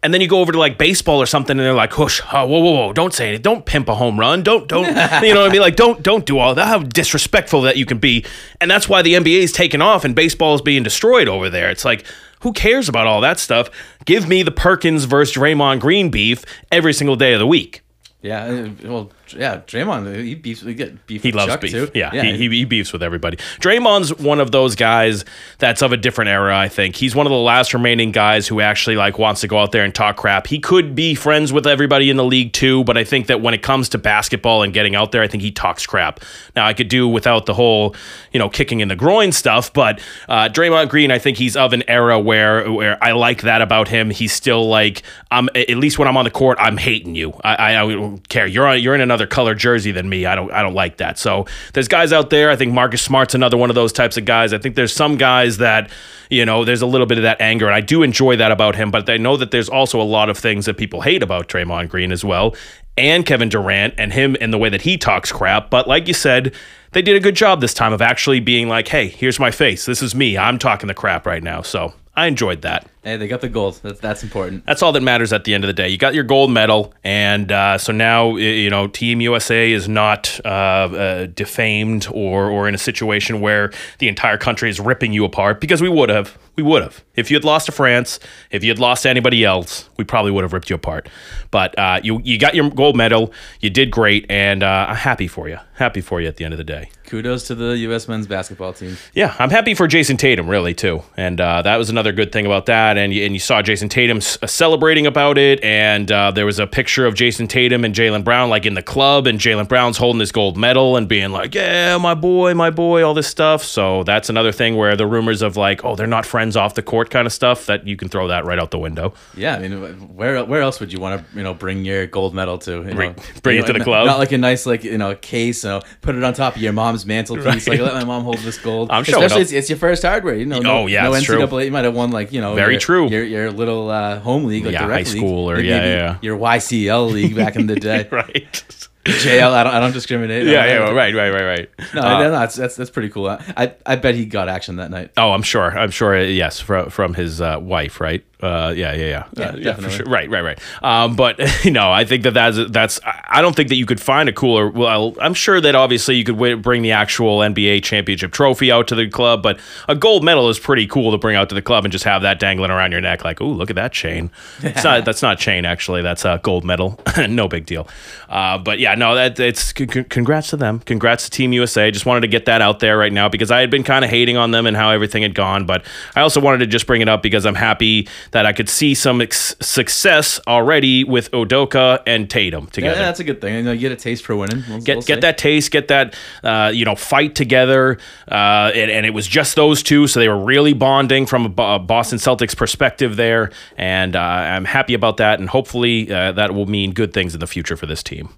[0.03, 2.46] and then you go over to like baseball or something, and they're like, "Hush, oh,
[2.46, 2.92] whoa, whoa, whoa!
[2.92, 3.42] Don't say it.
[3.42, 4.42] Don't pimp a home run.
[4.42, 4.86] Don't, don't.
[5.22, 5.61] you know what I mean?
[5.61, 6.66] Like, don't, don't do all that.
[6.66, 8.24] How disrespectful that you can be."
[8.61, 11.70] And that's why the NBA is taking off and baseball is being destroyed over there.
[11.70, 12.05] It's like,
[12.40, 13.70] Who cares about all that stuff?
[14.05, 17.82] Give me the Perkins versus Draymond Green beef every single day of the week.
[18.22, 21.22] Yeah, uh, well, yeah, Draymond, he beefs, we get beef.
[21.22, 21.70] He with loves Chuck beef.
[21.70, 21.90] Too.
[21.94, 23.36] Yeah, He, he, he beefs with everybody.
[23.60, 25.24] Draymond's one of those guys
[25.58, 26.96] that's of a different era, I think.
[26.96, 29.84] He's one of the last remaining guys who actually like wants to go out there
[29.84, 30.46] and talk crap.
[30.46, 33.54] He could be friends with everybody in the league too, but I think that when
[33.54, 36.20] it comes to basketball and getting out there, I think he talks crap.
[36.56, 37.94] Now, I could do without the whole,
[38.32, 41.72] you know, kicking in the groin stuff, but uh, Draymond Green, I think he's of
[41.72, 44.10] an era where where I like that about him.
[44.10, 47.32] He's still like, I'm at least when I'm on the court, I'm hating you.
[47.44, 48.46] I, I, I don't care.
[48.46, 50.26] You're on, you're in another color jersey than me.
[50.26, 51.18] I don't I don't like that.
[51.18, 52.50] So there's guys out there.
[52.50, 54.52] I think Marcus Smart's another one of those types of guys.
[54.52, 55.90] I think there's some guys that
[56.30, 58.76] you know there's a little bit of that anger, and I do enjoy that about
[58.76, 58.90] him.
[58.90, 61.88] But I know that there's also a lot of things that people hate about Draymond
[61.88, 62.54] Green as well,
[62.96, 65.70] and Kevin Durant and him and the way that he talks crap.
[65.70, 66.54] But like you said.
[66.92, 69.84] They did a good job this time of actually being like, "Hey, here's my face.
[69.84, 70.38] This is me.
[70.38, 72.84] I'm talking the crap right now." So I enjoyed that.
[73.04, 73.78] Hey, they got the gold.
[73.80, 74.66] That's that's important.
[74.66, 75.88] That's all that matters at the end of the day.
[75.88, 80.40] You got your gold medal, and uh, so now you know Team USA is not
[80.44, 85.24] uh, uh, defamed or or in a situation where the entire country is ripping you
[85.24, 86.36] apart because we would have.
[86.59, 87.04] We would have.
[87.14, 88.18] If you had lost to France,
[88.50, 91.09] if you had lost to anybody else, we probably would have ripped you apart.
[91.52, 93.32] But uh, you you got your gold medal.
[93.61, 95.59] You did great, and uh, I'm happy for you.
[95.74, 96.90] Happy for you at the end of the day.
[97.04, 98.09] Kudos to the U.S.
[98.09, 98.96] men's basketball team.
[99.14, 101.02] Yeah, I'm happy for Jayson Tatum, really, too.
[101.16, 102.98] And uh, that was another good thing about that.
[102.98, 105.62] And you, and you saw Jayson Tatum uh, celebrating about it.
[105.62, 108.82] And uh, there was a picture of Jayson Tatum and Jaylen Brown, like in the
[108.82, 109.28] club.
[109.28, 113.04] And Jaylen Brown's holding his gold medal and being like, yeah, my boy, my boy,
[113.04, 113.62] all this stuff.
[113.62, 116.82] So that's another thing where the rumors of like, oh, they're not friends off the
[116.82, 119.14] court kind of stuff, that you can throw that right out the window.
[119.36, 122.34] Yeah, I mean, where where else would you want to you know bring your gold
[122.34, 122.72] medal to?
[122.84, 123.22] You Bring- know?
[123.42, 124.07] bring You it to the club?
[124.07, 125.64] Not like a nice like you know case.
[125.64, 127.66] You know, put it on top of your mom's mantelpiece.
[127.68, 128.90] Like let my mom hold this gold.
[128.90, 130.34] I'm showing Especially it's, it's your first hardware.
[130.34, 130.59] You know.
[130.61, 131.38] No, Oh, yeah, no it's true.
[131.38, 131.64] NCAA.
[131.66, 132.55] You might have won like you know.
[132.55, 133.09] Very your, true.
[133.09, 135.07] Your your little uh, home league, like Yeah, high league.
[135.07, 136.18] school or- yeah, yeah.
[136.22, 138.09] Your YCL league back in the day.
[138.11, 138.64] right.
[139.09, 139.52] JL.
[139.52, 139.74] I don't.
[139.74, 140.46] I don't discriminate.
[140.46, 141.70] Yeah, yeah, don't- right, right, right, right.
[141.94, 143.28] No, Uh, no, that's, that's that's pretty cool.
[143.28, 145.11] I I bet he got action that night.
[145.16, 145.76] Oh, I'm sure.
[145.78, 146.18] I'm sure.
[146.22, 148.24] Yes, from from his uh, wife, right?
[148.41, 149.57] Uh, yeah, yeah, yeah.
[149.57, 150.07] Yeah, Uh, for sure.
[150.07, 150.61] Right, right, right.
[150.82, 153.01] Um, but you know, I think that that's that's.
[153.05, 154.68] I don't think that you could find a cooler.
[154.68, 158.86] Well, I'm sure that obviously you could wi- bring the actual NBA championship trophy out
[158.89, 159.59] to the club, but
[159.89, 162.22] a gold medal is pretty cool to bring out to the club and just have
[162.22, 164.30] that dangling around your neck, like, oh, look at that chain.
[164.62, 165.05] It's not.
[165.05, 166.03] That's not chain actually.
[166.03, 167.01] That's a gold medal.
[167.28, 167.89] no big deal.
[168.28, 170.78] Uh, but yeah, no, that it's c- c- congrats to them.
[170.80, 171.91] Congrats to Team USA.
[171.91, 174.11] Just wanted to get that out there right now because I had been kind of
[174.11, 175.84] hating on them and how everything had gone, but
[176.14, 178.94] I also wanted to just bring it up because I'm happy that I could see
[178.94, 182.96] some ex- success already with Udoka and Tatum together.
[182.96, 183.54] Yeah, that's a good thing.
[183.54, 184.64] You know, you get a taste for winning.
[184.68, 185.20] We'll- Get we'll get say.
[185.20, 186.14] that taste, get that
[186.44, 187.98] uh, you know fight together,
[188.30, 191.62] uh, and, and it was just those two, so they were really bonding from a,
[191.62, 196.54] a Boston Celtics perspective there, and uh, I'm happy about that, and hopefully uh, that
[196.54, 198.28] will mean good things in the future for this team.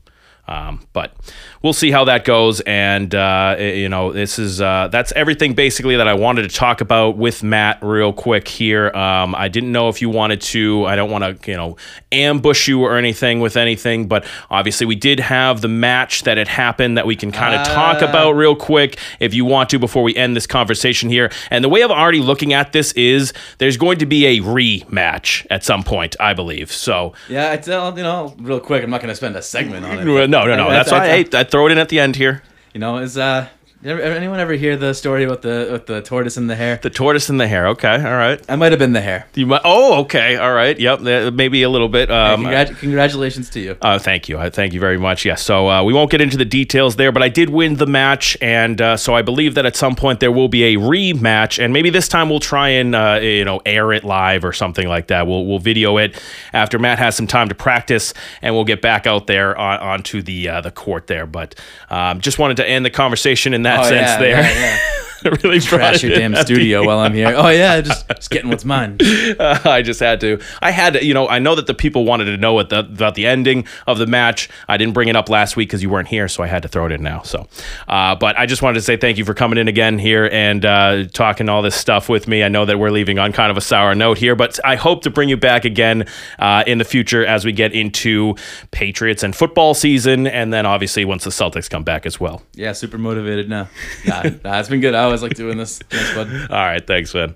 [0.51, 1.15] Um, but
[1.63, 5.95] we'll see how that goes, and uh, you know, this is uh, that's everything basically
[5.97, 8.91] that I wanted to talk about with Matt real quick here.
[8.91, 10.87] Um, I didn't know if you wanted to.
[10.87, 11.77] I don't want to, you know,
[12.11, 16.49] ambush you or anything with anything, but obviously we did have the match that had
[16.49, 20.03] happened that we can kind of talk about real quick if you want to before
[20.03, 21.31] we end this conversation here.
[21.51, 25.47] And the way I'm already looking at this is there's going to be a rematch
[25.49, 26.73] at some point, I believe.
[26.73, 27.13] So.
[27.29, 28.83] Yeah, I tell you know real quick.
[28.83, 30.31] I'm not going to spend a segment on it.
[30.40, 30.69] No, no, no.
[30.69, 32.43] I- That's I- why I, I throw it in at the end here.
[32.75, 33.49] You know, is uh,
[33.85, 36.79] ever- anyone ever hear the story about the with the tortoise and the hare?
[36.83, 37.67] The tortoise and the hare.
[37.69, 38.41] Okay, all right.
[38.49, 39.27] I might have been the hare.
[39.35, 39.63] You might.
[39.65, 40.79] Oh, okay, all right.
[40.79, 42.11] Yep, uh, maybe a little bit.
[42.11, 43.77] Um, Congrat- congratulations to you.
[43.81, 44.39] Uh, thank you.
[44.39, 45.25] I thank you very much.
[45.25, 45.43] Yes.
[45.43, 48.37] So uh, we won't get into the details there, but I did win the match,
[48.41, 51.73] and uh, so I believe that at some point there will be a rematch, and
[51.73, 55.07] maybe this time we'll try and uh, you know air it live or something like
[55.09, 55.27] that.
[55.27, 56.21] We'll we'll video it
[56.53, 58.13] after Matt has some time to practice,
[58.43, 61.27] and we'll get back out there on, onto the uh, the court there.
[61.27, 61.55] But
[61.89, 64.43] um, just wanted to end the conversation in that Oh, sense yeah, there.
[64.43, 64.79] yeah, yeah.
[65.43, 67.35] really Trash your damn studio while I'm here.
[67.37, 68.99] Oh yeah, just, just getting what's mine.
[69.01, 70.41] Uh, I just had to.
[70.63, 71.05] I had to.
[71.05, 73.99] You know, I know that the people wanted to know the, about the ending of
[73.99, 74.49] the match.
[74.69, 76.69] I didn't bring it up last week because you weren't here, so I had to
[76.69, 77.23] throw it in now.
[77.23, 77.49] So,
[77.89, 80.65] uh, but I just wanted to say thank you for coming in again here and
[80.65, 82.43] uh, talking all this stuff with me.
[82.43, 85.03] I know that we're leaving on kind of a sour note here, but I hope
[85.03, 86.07] to bring you back again
[86.39, 88.37] uh, in the future as we get into
[88.71, 92.43] Patriots and football season, and then obviously once the Celtics come back as well.
[92.55, 93.69] Yeah, super motivated now.
[94.07, 94.95] Nah, nah, it's been good.
[94.95, 95.79] I always like doing this.
[95.79, 96.29] Thanks, bud.
[96.51, 97.35] All right, thanks, man.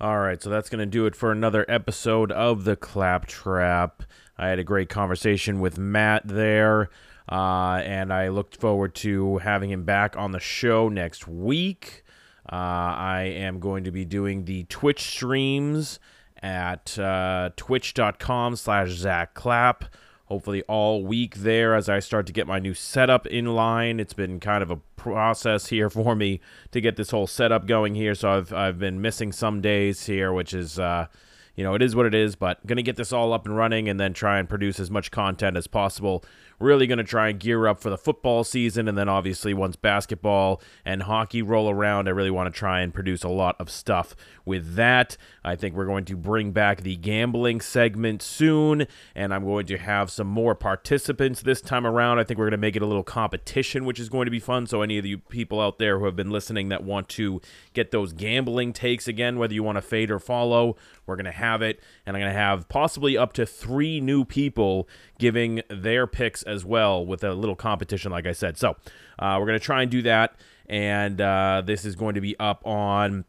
[0.00, 4.02] All right, so that's going to do it for another episode of the Claptrap.
[4.36, 6.90] I had a great conversation with Matt there,
[7.30, 12.02] uh, and I looked forward to having him back on the show next week.
[12.50, 16.00] Uh, I am going to be doing the Twitch streams
[16.42, 19.84] at uh, twitch.com slash Zack Clapp.
[20.32, 24.00] Hopefully, all week there as I start to get my new setup in line.
[24.00, 27.94] It's been kind of a process here for me to get this whole setup going
[27.94, 28.14] here.
[28.14, 30.78] So I've, I've been missing some days here, which is.
[30.78, 31.08] Uh,
[31.54, 33.54] you know, it is what it is, but going to get this all up and
[33.54, 36.24] running and then try and produce as much content as possible
[36.62, 38.88] really going to try and gear up for the football season.
[38.88, 42.94] And then obviously, once basketball and hockey roll around, I really want to try and
[42.94, 45.16] produce a lot of stuff with that.
[45.44, 49.78] I think we're going to bring back the gambling segment soon, and I'm going to
[49.78, 52.18] have some more participants this time around.
[52.18, 54.40] I think we're going to make it a little competition, which is going to be
[54.40, 54.66] fun.
[54.66, 57.40] So, any of you people out there who have been listening that want to
[57.74, 61.32] get those gambling takes again, whether you want to fade or follow, we're going to
[61.32, 61.80] have it.
[62.06, 64.88] And I'm going to have possibly up to three new people
[65.18, 68.56] giving their picks as well with a little competition, like I said.
[68.58, 68.76] So
[69.18, 70.36] uh, we're going to try and do that.
[70.66, 73.24] And uh, this is going to be up on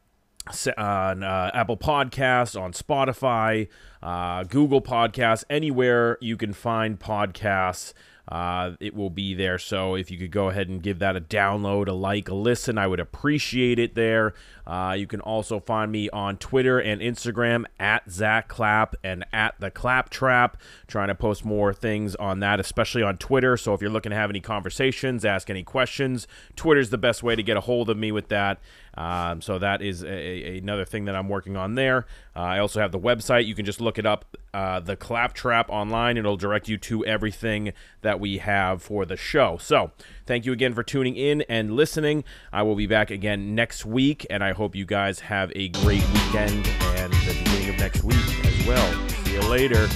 [0.78, 3.70] on uh, Apple Podcasts, on Spotify,
[4.02, 7.94] uh, Google Podcasts, anywhere you can find podcasts.
[8.28, 9.58] Uh, it will be there.
[9.58, 12.78] So if you could go ahead and give that a download, a like, a listen,
[12.78, 14.34] I would appreciate it there.
[14.66, 19.56] Uh, you can also find me on Twitter and Instagram at Zack Clap and at
[19.60, 20.58] the Clap Trap.
[20.88, 23.58] Trying to post more things on that, especially on Twitter.
[23.58, 27.36] So if you're looking to have any conversations, ask any questions, Twitter's the best way
[27.36, 28.60] to get a hold of me with that.
[28.96, 32.06] Um, so that is a, a, another thing that I'm working on there.
[32.36, 33.46] Uh, I also have the website.
[33.46, 36.18] You can just look it up, uh, the Claptrap online.
[36.18, 39.58] It'll direct you to everything that we have for the show.
[39.60, 39.92] So
[40.26, 42.24] thank you again for tuning in and listening.
[42.52, 46.08] I will be back again next week, and I hope you guys have a great
[46.14, 49.10] weekend and the beginning of next week as well.
[49.10, 49.88] See you later.